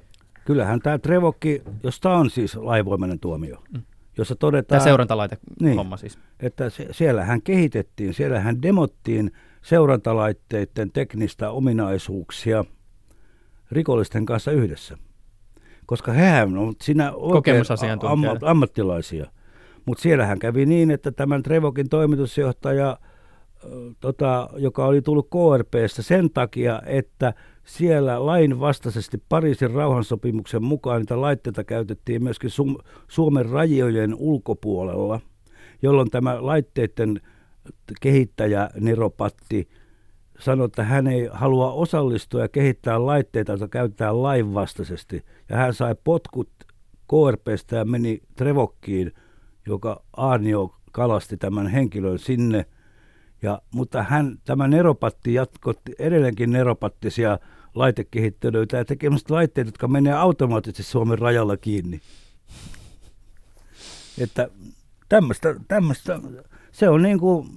[0.45, 3.83] Kyllähän tämä Trevokki, jos tämä on siis laivoimainen tuomio, mm.
[4.19, 4.79] jossa todetaan...
[4.79, 6.19] Tämä seurantalaite niin, homma siis.
[6.41, 9.33] Että se, siellähän kehitettiin, siellähän demottiin
[9.63, 12.65] seurantalaitteiden teknistä ominaisuuksia
[13.71, 14.99] rikollisten kanssa yhdessä.
[15.87, 17.63] Koska hehän on siinä oikein
[18.09, 19.27] amma, ammattilaisia.
[19.87, 22.99] Mutta siellähän kävi niin, että tämän Trevokin toimitusjohtaja,
[24.01, 27.35] tota, joka oli tullut KRPstä sen takia, että
[27.65, 35.21] siellä lain vastaisesti Pariisin rauhansopimuksen mukaan niitä laitteita käytettiin myöskin Su- Suomen rajojen ulkopuolella,
[35.83, 37.21] jolloin tämä laitteiden
[38.01, 39.69] kehittäjä Neropatti
[40.39, 45.25] sanoi, että hän ei halua osallistua ja kehittää laitteita, joita käytetään lainvastaisesti.
[45.49, 46.51] Ja hän sai potkut
[47.09, 49.13] KRPstä ja meni Trevokkiin,
[49.67, 52.67] joka Aarnio kalasti tämän henkilön sinne.
[53.45, 57.39] Ja, mutta hän, tämä Neropatti jatkotti edelleenkin neropattisia
[57.75, 62.01] laitekehittelyitä ja tekemästä laitteita, jotka menee automaattisesti Suomen rajalla kiinni.
[64.19, 64.49] Että
[65.09, 66.21] tämmöistä, tämmöistä
[66.73, 67.49] se on niin kuin,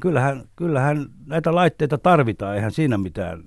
[0.00, 3.44] kyllähän, kyllähän näitä laitteita tarvitaan, eihän siinä mitään,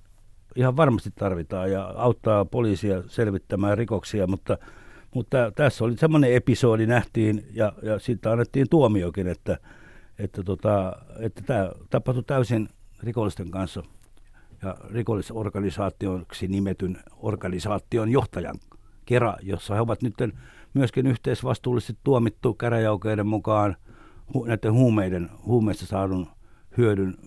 [0.56, 4.58] ihan varmasti tarvitaan ja auttaa poliisia selvittämään rikoksia, mutta,
[5.16, 9.58] mutta tässä oli semmoinen episodi nähtiin ja, ja siitä annettiin tuomiokin, että,
[10.24, 12.70] että, tota, että tämä tapahtui täysin
[13.00, 13.84] rikollisten kanssa
[14.62, 18.60] ja rikollisorganisaatioksi nimetyn organisaation johtajan
[19.06, 20.16] kera, jossa he ovat nyt
[20.74, 23.76] myöskin yhteisvastuullisesti tuomittu käräjäoikeuden mukaan–
[24.34, 26.28] hu, näiden huumeiden, huumeista saadun
[26.78, 27.18] hyödyn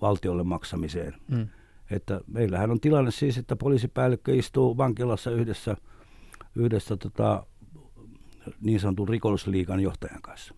[0.00, 1.14] valtiolle maksamiseen.
[1.28, 1.48] Mm.
[1.90, 5.76] Että meillähän on tilanne siis, että poliisipäällikkö istuu vankilassa yhdessä,
[6.54, 7.46] yhdessä tota,
[8.60, 10.54] niin sanotun rikollisliikan johtajan kanssa.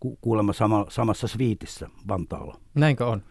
[0.00, 2.60] Ku, kuulemma sama, samassa sviitissä Vantaalla.
[2.74, 3.22] Näinkö on?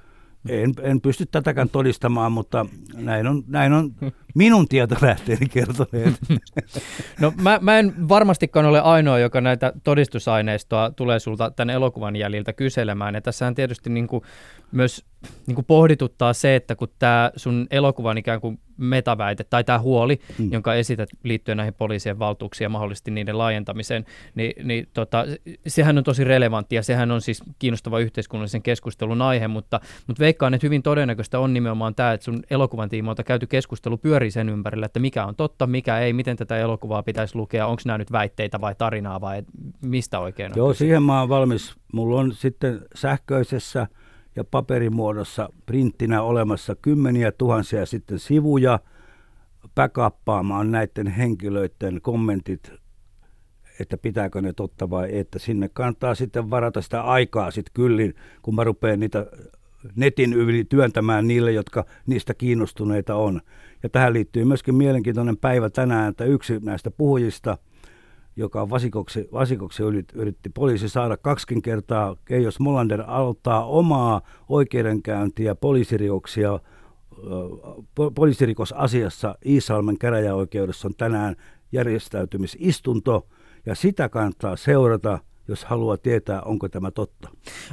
[0.50, 3.92] En, en pysty tätäkään todistamaan, mutta näin on, näin on
[4.36, 6.14] minun tietolähteeni kertoneet.
[7.22, 12.54] No mä, mä en varmastikaan ole ainoa, joka näitä todistusaineistoa tulee sulta tämän elokuvan jäljiltä
[12.54, 13.16] kyselemään.
[13.16, 14.24] Ja tässähän tietysti niin kuin
[14.72, 15.06] myös
[15.48, 20.20] niin kuin pohdituttaa se, että kun tämä sun elokuvan ikään kuin metaväite tai tämä huoli,
[20.40, 20.52] mm.
[20.52, 24.06] jonka esität liittyen näihin poliisien valtuuksiin ja mahdollisesti niiden laajentamiseen,
[24.36, 25.26] niin, niin tota,
[25.68, 30.54] sehän on tosi relevantti ja sehän on siis kiinnostava yhteiskunnallisen keskustelun aihe, mutta, mutta veikkaan,
[30.54, 34.86] että hyvin todennäköistä on nimenomaan tämä, että sun elokuvan tiimoilta käyty keskustelu pyörii sen ympärillä,
[34.86, 38.62] että mikä on totta, mikä ei, miten tätä elokuvaa pitäisi lukea, onko nämä nyt väitteitä
[38.62, 39.44] vai tarinaa vai
[39.82, 41.76] mistä oikein on Joo, siihen mä oon valmis.
[41.94, 43.88] Mulla on sitten sähköisessä
[44.38, 48.80] ja paperimuodossa printtinä olemassa kymmeniä tuhansia sitten sivuja
[49.76, 52.72] backuppaamaan näiden henkilöiden kommentit,
[53.80, 58.56] että pitääkö ne totta vai että sinne kannattaa sitten varata sitä aikaa sitten kyllin, kun
[58.56, 59.26] mä rupean niitä
[59.96, 63.42] netin yli työntämään niille, jotka niistä kiinnostuneita on.
[63.84, 67.58] Ja tähän liittyy myöskin mielenkiintoinen päivä tänään, että yksi näistä puhujista–
[68.38, 69.84] joka vasikoksi, vasikoksi
[70.14, 72.16] yritti poliisi saada kaksikin kertaa.
[72.26, 76.60] Keijos Molander aloittaa omaa oikeudenkäyntiä poliisirikoksia
[78.16, 81.36] poliisirikosasiassa Iisalmen käräjäoikeudessa on tänään
[81.72, 83.28] järjestäytymisistunto
[83.66, 87.30] ja sitä kannattaa seurata– jos haluaa tietää, onko tämä totta.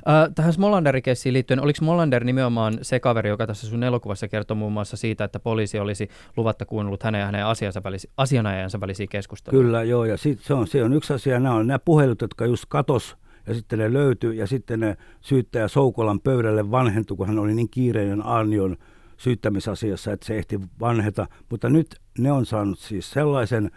[0.08, 4.56] Äh, tähän Smolanderin keissiin liittyen, oliko Smolander nimenomaan se kaveri, joka tässä sun elokuvassa kertoi
[4.56, 9.06] muun muassa siitä, että poliisi olisi luvatta kuunnellut hänen ja hänen asiansa välisi, asianajajansa välisiä
[9.10, 9.64] keskusteluja?
[9.64, 11.40] Kyllä, joo, ja sit, se, on, se on yksi asia.
[11.40, 13.16] Nämä on nämä puhelut, jotka just katos
[13.46, 17.70] ja sitten ne löytyi ja sitten ne syyttäjä Soukolan pöydälle vanhentui, kun hän oli niin
[17.70, 18.76] kiireinen Arnion
[19.16, 21.26] syyttämisasiassa, että se ehti vanheta.
[21.50, 23.70] Mutta nyt ne on saanut siis sellaisen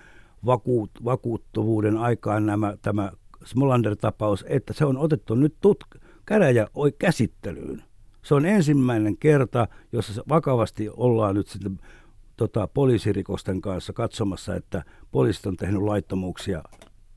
[0.46, 3.12] vakuut, vakuuttuvuuden aikaan nämä, tämä
[3.48, 6.68] Smolander-tapaus, että se on otettu nyt tut- käräjä
[7.00, 7.84] käsittelyyn.
[8.24, 11.80] Se on ensimmäinen kerta, jossa vakavasti ollaan nyt sitten
[12.38, 16.64] tota, poliisirikosten kanssa katsomassa, että poliisit on tehnyt laittomuuksia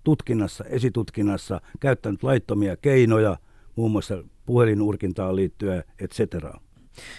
[0.05, 3.37] tutkinnassa, esitutkinnassa, käyttänyt laittomia keinoja,
[3.77, 6.21] muun muassa puhelinurkintaan liittyen, etc.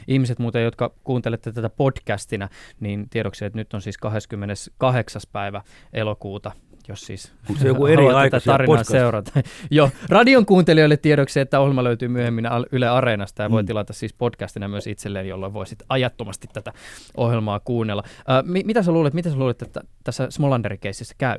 [0.08, 2.50] Ihmiset muuten, jotka kuuntelette tätä podcastina,
[2.80, 5.22] niin tiedoksi, että nyt on siis 28.
[5.32, 5.62] päivä
[5.94, 6.52] elokuuta
[6.88, 9.32] jos siis Onko se joku eri aika tarinaa seurata.
[9.72, 13.54] Joo, radion kuuntelijoille tiedoksi, että ohjelma löytyy myöhemmin Yle Areenasta ja mm.
[13.54, 16.74] voi tilata siis podcastina myös itselleen, jolloin voisit ajattomasti tätä
[17.18, 18.04] ohjelmaa kuunnella.
[18.06, 21.38] Äh, mi- mitä sä luulet, mitä sä luulet, että tässä Smolanderin keississä käy?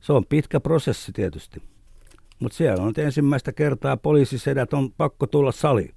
[0.00, 1.62] Se on pitkä prosessi tietysti,
[2.38, 5.88] mutta siellä on ensimmäistä kertaa poliisisedät on pakko tulla sali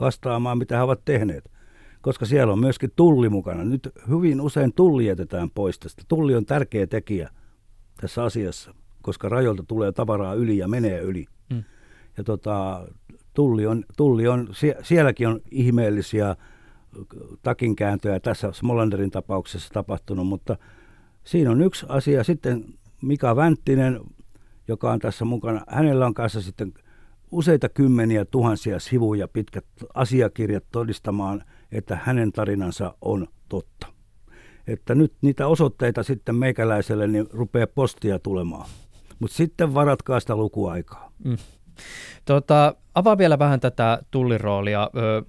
[0.00, 1.50] vastaamaan, mitä he ovat tehneet
[2.00, 3.64] koska siellä on myöskin tulli mukana.
[3.64, 6.02] Nyt hyvin usein tulli jätetään pois tästä.
[6.08, 7.30] Tulli on tärkeä tekijä
[8.00, 11.26] tässä asiassa, koska rajoilta tulee tavaraa yli ja menee yli.
[11.50, 11.64] Mm.
[12.16, 12.86] Ja tota,
[13.34, 14.48] Tulli on, tulli on,
[14.82, 16.36] sielläkin on ihmeellisiä
[17.42, 20.56] takinkääntöjä tässä Smolanderin tapauksessa tapahtunut, mutta
[21.24, 22.24] siinä on yksi asia.
[22.24, 22.64] Sitten
[23.02, 24.00] Mika Vänttinen,
[24.68, 26.74] joka on tässä mukana, hänellä on kanssa sitten
[27.30, 33.86] useita kymmeniä tuhansia sivuja pitkät asiakirjat todistamaan, että hänen tarinansa on totta.
[34.66, 38.68] Että nyt niitä osoitteita sitten meikäläiselle niin rupeaa postia tulemaan.
[39.18, 41.12] Mutta sitten varatkaa sitä lukuaikaa.
[41.24, 41.36] Mm.
[42.24, 44.90] Tota, avaa vielä vähän tätä tulliroolia.
[44.96, 45.22] Öö,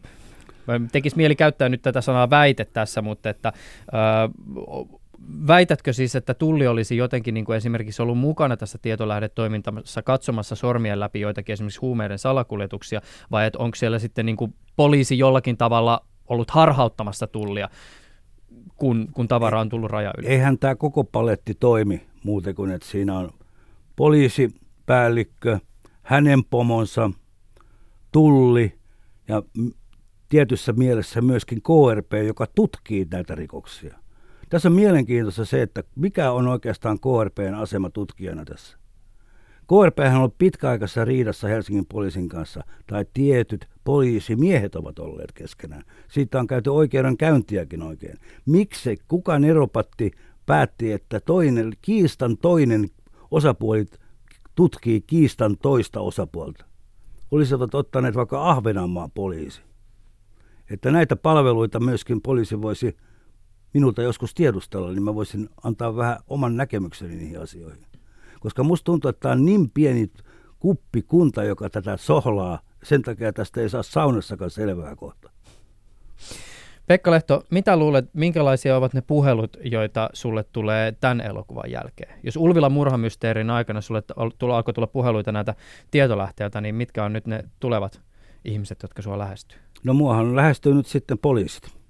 [0.91, 3.53] tekisi mieli käyttää nyt tätä sanaa väite tässä, mutta että
[3.93, 3.99] öö,
[5.47, 10.99] väitätkö siis, että Tulli olisi jotenkin niin kuin esimerkiksi ollut mukana tässä tietolähdetoimintassa katsomassa sormien
[10.99, 13.01] läpi joitakin esimerkiksi huumeiden salakuljetuksia,
[13.31, 17.69] vai että onko siellä sitten niin kuin poliisi jollakin tavalla ollut harhauttamassa Tullia,
[18.77, 20.27] kun, kun tavara on tullut raja yli?
[20.27, 23.31] Eihän tämä koko paletti toimi muuten kuin, että siinä on
[23.95, 25.59] poliisipäällikkö,
[26.03, 27.11] hänen pomonsa,
[28.11, 28.73] Tulli
[29.27, 29.43] ja
[30.29, 33.97] tietyssä mielessä myöskin KRP, joka tutkii näitä rikoksia.
[34.49, 38.77] Tässä on mielenkiintoista se, että mikä on oikeastaan KRPn asema tutkijana tässä.
[39.67, 45.83] KRP on ollut pitkäaikaisessa riidassa Helsingin poliisin kanssa, tai tietyt poliisimiehet ovat olleet keskenään.
[46.07, 48.17] Siitä on käyty oikeudenkäyntiäkin oikein.
[48.45, 50.11] Miksi kuka neropatti
[50.45, 52.89] päätti, että toinen, kiistan toinen
[53.31, 53.85] osapuoli
[54.55, 56.65] tutkii kiistan toista osapuolta?
[57.31, 59.61] Olisivat ottaneet vaikka Ahvenanmaan poliisi.
[60.69, 62.97] Että näitä palveluita myöskin poliisi voisi
[63.73, 67.85] minulta joskus tiedustella, niin mä voisin antaa vähän oman näkemykseni niihin asioihin.
[68.39, 70.11] Koska musta tuntuu, että tämä on niin pieni
[70.59, 72.59] kuppikunta, joka tätä sohlaa.
[72.83, 75.31] Sen takia tästä ei saa saunassakaan selvää kohta.
[76.87, 82.19] Pekka Lehto, mitä luulet, minkälaisia ovat ne puhelut, joita sulle tulee tämän elokuvan jälkeen?
[82.23, 84.03] Jos Ulvila murhamysteerin aikana sulle
[84.37, 85.55] tulla, alkoi tulla puheluita näitä
[85.91, 88.01] tietolähteiltä, niin mitkä on nyt ne tulevat
[88.45, 89.57] ihmiset, jotka sua lähestyy?
[89.83, 91.81] No muahan on lähestynyt sitten poliisit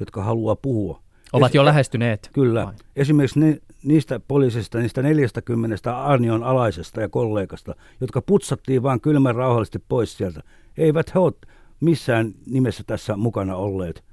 [0.00, 1.02] jotka haluaa puhua.
[1.32, 2.30] Ovat jo lähestyneet.
[2.32, 2.66] Kyllä.
[2.66, 2.74] Vai?
[2.96, 9.78] Esimerkiksi ne, niistä poliisista, niistä 40 Arnion alaisesta ja kollegasta, jotka putsattiin vain kylmän rauhallisesti
[9.88, 10.40] pois sieltä,
[10.76, 11.32] eivät he ole
[11.80, 14.04] missään nimessä tässä mukana olleet.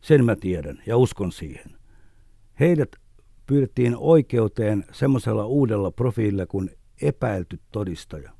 [0.00, 1.76] Sen mä tiedän ja uskon siihen.
[2.60, 2.96] Heidät
[3.46, 6.70] pyydettiin oikeuteen semmoisella uudella profiililla kuin
[7.02, 8.30] epäilty todistaja.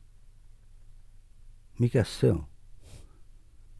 [1.78, 2.44] Mikä se on?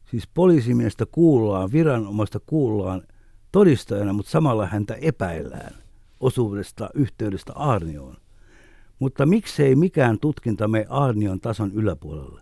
[0.05, 3.03] Siis poliisimiestä kuullaan, viranomaista kuullaan
[3.51, 5.73] todistajana, mutta samalla häntä epäillään
[6.19, 8.17] osuudesta yhteydestä Aarnioon.
[8.99, 12.41] Mutta miksei mikään tutkinta mene Aarnion tason yläpuolelle,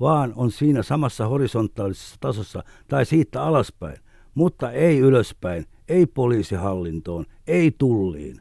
[0.00, 3.96] vaan on siinä samassa horisontaalisessa tasossa tai siitä alaspäin,
[4.34, 8.40] mutta ei ylöspäin, ei poliisihallintoon, ei tulliin.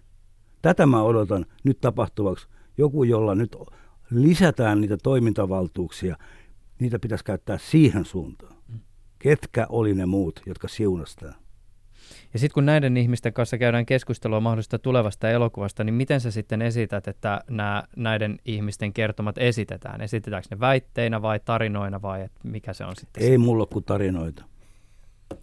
[0.62, 2.48] Tätä mä odotan nyt tapahtuvaksi
[2.78, 3.56] joku, jolla nyt
[4.12, 6.18] lisätään niitä toimintavaltuuksia,
[6.80, 8.56] niitä pitäisi käyttää siihen suuntaan.
[9.20, 11.43] Ketkä oli ne muut, jotka siunastaan?
[12.34, 16.62] Ja sitten kun näiden ihmisten kanssa käydään keskustelua mahdollisesta tulevasta elokuvasta, niin miten sä sitten
[16.62, 20.02] esität, että nämä, näiden ihmisten kertomat esitetään?
[20.02, 23.24] Esitetäänkö ne väitteinä vai tarinoina vai et mikä se on sitten?
[23.24, 24.46] Ei mulla kuin tarinoita.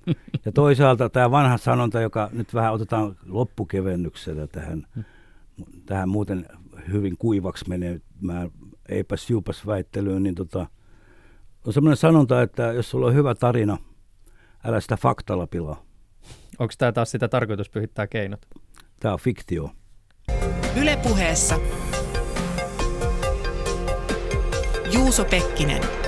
[0.44, 4.86] ja toisaalta tämä vanha sanonta, joka nyt vähän otetaan loppukevennyksellä tähän,
[5.86, 6.46] tähän muuten
[6.92, 8.48] hyvin kuivaksi menee, mä
[8.88, 10.66] eipäs juupas väittelyyn, niin tota,
[11.66, 13.78] on semmoinen sanonta, että jos sulla on hyvä tarina,
[14.64, 15.89] älä sitä faktalla pilaa.
[16.60, 18.46] Onko tämä taas sitä tarkoitus pyhittää keinot?
[19.00, 19.70] Tämä on fiktio.
[20.76, 21.58] Ylepuheessa
[24.92, 25.99] Juuso Pekkinen.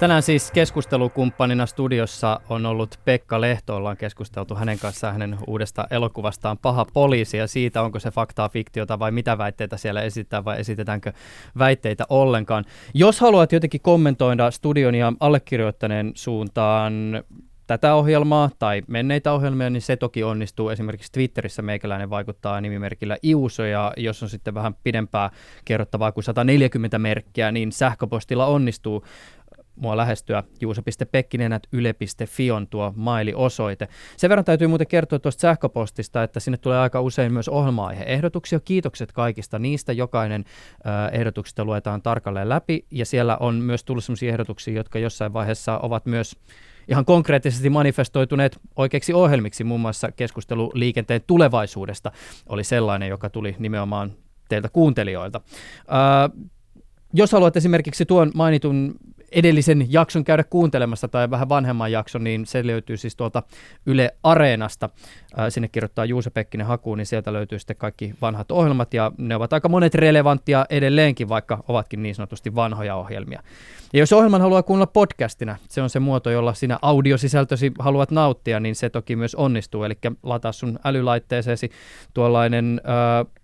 [0.00, 3.76] Tänään siis keskustelukumppanina studiossa on ollut Pekka Lehto.
[3.76, 8.98] Ollaan keskusteltu hänen kanssaan hänen uudesta elokuvastaan Paha poliisi ja siitä, onko se faktaa, fiktiota
[8.98, 11.12] vai mitä väitteitä siellä esitetään vai esitetäänkö
[11.58, 12.64] väitteitä ollenkaan.
[12.94, 17.22] Jos haluat jotenkin kommentoida studion ja allekirjoittaneen suuntaan
[17.70, 20.68] tätä ohjelmaa tai menneitä ohjelmia, niin se toki onnistuu.
[20.68, 25.30] Esimerkiksi Twitterissä meikäläinen vaikuttaa nimimerkillä Iuso, ja jos on sitten vähän pidempää
[25.64, 29.04] kerrottavaa kuin 140 merkkiä, niin sähköpostilla onnistuu
[29.80, 33.88] mua lähestyä juuso.pekkinen.yle.fi on tuo maili-osoite.
[34.16, 38.60] Sen verran täytyy muuten kertoa tuosta sähköpostista, että sinne tulee aika usein myös ohjelma-aihe-ehdotuksia.
[38.60, 39.92] Kiitokset kaikista niistä.
[39.92, 40.44] Jokainen
[40.86, 45.78] äh, ehdotuksista luetaan tarkalleen läpi ja siellä on myös tullut sellaisia ehdotuksia, jotka jossain vaiheessa
[45.78, 46.36] ovat myös
[46.88, 49.64] ihan konkreettisesti manifestoituneet oikeiksi ohjelmiksi.
[49.64, 52.12] Muun muassa keskustelu liikenteen tulevaisuudesta
[52.48, 54.12] oli sellainen, joka tuli nimenomaan
[54.48, 55.40] teiltä kuuntelijoilta.
[55.78, 56.48] Äh,
[57.12, 58.94] jos haluat esimerkiksi tuon mainitun
[59.32, 63.42] edellisen jakson käydä kuuntelemassa tai vähän vanhemman jakson, niin se löytyy siis tuolta
[63.86, 64.88] Yle Areenasta.
[65.48, 69.52] Sinne kirjoittaa Juuse Pekkinen hakuun, niin sieltä löytyy sitten kaikki vanhat ohjelmat ja ne ovat
[69.52, 73.42] aika monet relevanttia edelleenkin, vaikka ovatkin niin sanotusti vanhoja ohjelmia.
[73.92, 78.60] Ja jos ohjelman haluaa kuunnella podcastina, se on se muoto, jolla sinä audiosisältösi haluat nauttia,
[78.60, 79.84] niin se toki myös onnistuu.
[79.84, 81.70] Eli lataa sun älylaitteeseesi
[82.14, 83.39] tuollainen äh,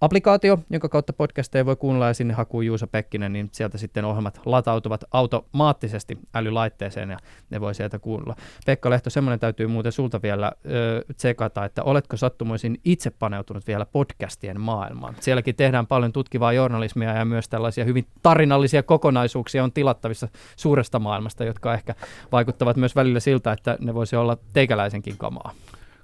[0.00, 4.40] applikaatio, jonka kautta podcasteja voi kuunnella ja sinne hakuu Juuso Pekkinen, niin sieltä sitten ohjelmat
[4.44, 7.18] latautuvat automaattisesti älylaitteeseen ja
[7.50, 8.36] ne voi sieltä kuunnella.
[8.66, 13.86] Pekka Lehto, semmoinen täytyy muuten sulta vielä ö, tsekata, että oletko sattumoisin itse paneutunut vielä
[13.86, 15.16] podcastien maailmaan?
[15.20, 21.44] Sielläkin tehdään paljon tutkivaa journalismia ja myös tällaisia hyvin tarinallisia kokonaisuuksia on tilattavissa suuresta maailmasta,
[21.44, 21.94] jotka ehkä
[22.32, 25.52] vaikuttavat myös välillä siltä, että ne voisi olla teikäläisenkin kamaa.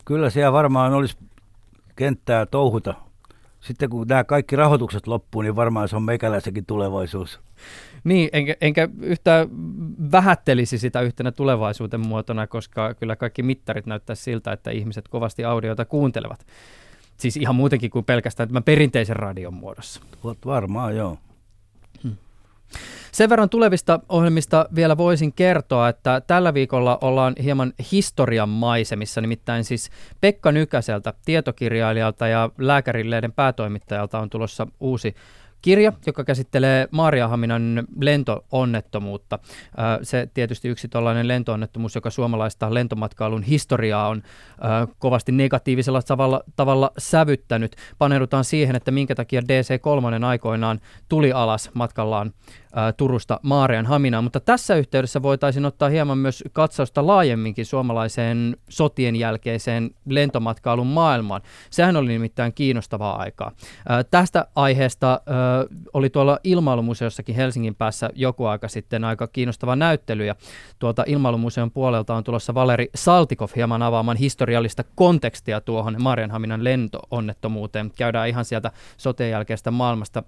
[0.05, 1.17] Kyllä siellä varmaan olisi
[1.97, 3.06] kenttää touhuta
[3.67, 7.41] sitten kun nämä kaikki rahoitukset loppuu, niin varmaan se on meikäläisenkin tulevaisuus.
[8.05, 9.49] Niin, enkä, enkä yhtään
[10.13, 15.85] vähättelisi sitä yhtenä tulevaisuuden muotona, koska kyllä kaikki mittarit näyttää siltä, että ihmiset kovasti audioita
[15.85, 16.47] kuuntelevat.
[17.17, 20.01] Siis ihan muutenkin kuin pelkästään tämän perinteisen radion muodossa.
[20.47, 21.19] Varmaan, joo.
[23.17, 29.65] Sen verran tulevista ohjelmista vielä voisin kertoa, että tällä viikolla ollaan hieman historian maisemissa, nimittäin
[29.65, 29.91] siis
[30.21, 35.15] Pekka Nykäseltä, tietokirjailijalta ja lääkärilleiden päätoimittajalta on tulossa uusi
[35.63, 39.39] kirja, joka käsittelee Maariahaminan lentoonnettomuutta.
[40.03, 44.23] Se tietysti yksi tällainen lentoonnettomuus, joka suomalaista lentomatkailun historiaa on
[44.99, 47.77] kovasti negatiivisella tavalla, tavalla sävyttänyt.
[47.99, 52.33] Paneudutaan siihen, että minkä takia DC-3 aikoinaan tuli alas matkallaan
[52.97, 59.91] Turusta Maarian Haminaan, mutta tässä yhteydessä voitaisiin ottaa hieman myös katsausta laajemminkin suomalaiseen sotien jälkeiseen
[60.09, 61.43] lentomatkailun maailmaan.
[61.71, 63.53] Sehän oli nimittäin kiinnostavaa aikaa.
[64.11, 65.21] Tästä aiheesta
[65.93, 70.35] oli tuolla Ilmailumuseossakin Helsingin päässä joku aika sitten aika kiinnostava näyttely ja
[70.79, 77.91] tuolta Ilmailumuseon puolelta on tulossa Valeri Saltikov hieman avaamaan historiallista kontekstia tuohon Marianhaminan lentoonnettomuuteen.
[77.99, 80.23] Käydään ihan sieltä sotien jälkeistä maailmasta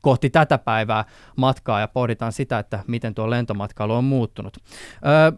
[0.00, 1.04] kohti tätä päivää
[1.36, 4.56] matkaa ja pohditaan sitä, että miten tuo lentomatkailu on muuttunut.
[5.06, 5.32] Öö,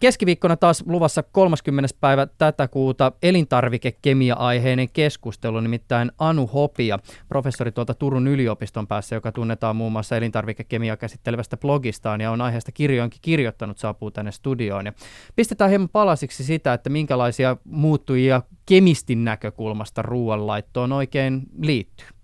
[0.00, 1.88] Keskiviikkona taas luvassa 30.
[2.00, 9.76] päivä tätä kuuta elintarvikekemia-aiheinen keskustelu, nimittäin Anu Hopia, professori tuolta Turun yliopiston päässä, joka tunnetaan
[9.76, 14.86] muun muassa elintarvikekemia käsittelevästä blogistaan ja on aiheesta kirjoinkin kirjoittanut, saapuu tänne studioon.
[14.86, 14.92] Ja
[15.36, 22.06] pistetään hieman palasiksi sitä, että minkälaisia muuttujia kemistin näkökulmasta ruoanlaittoon oikein liittyy.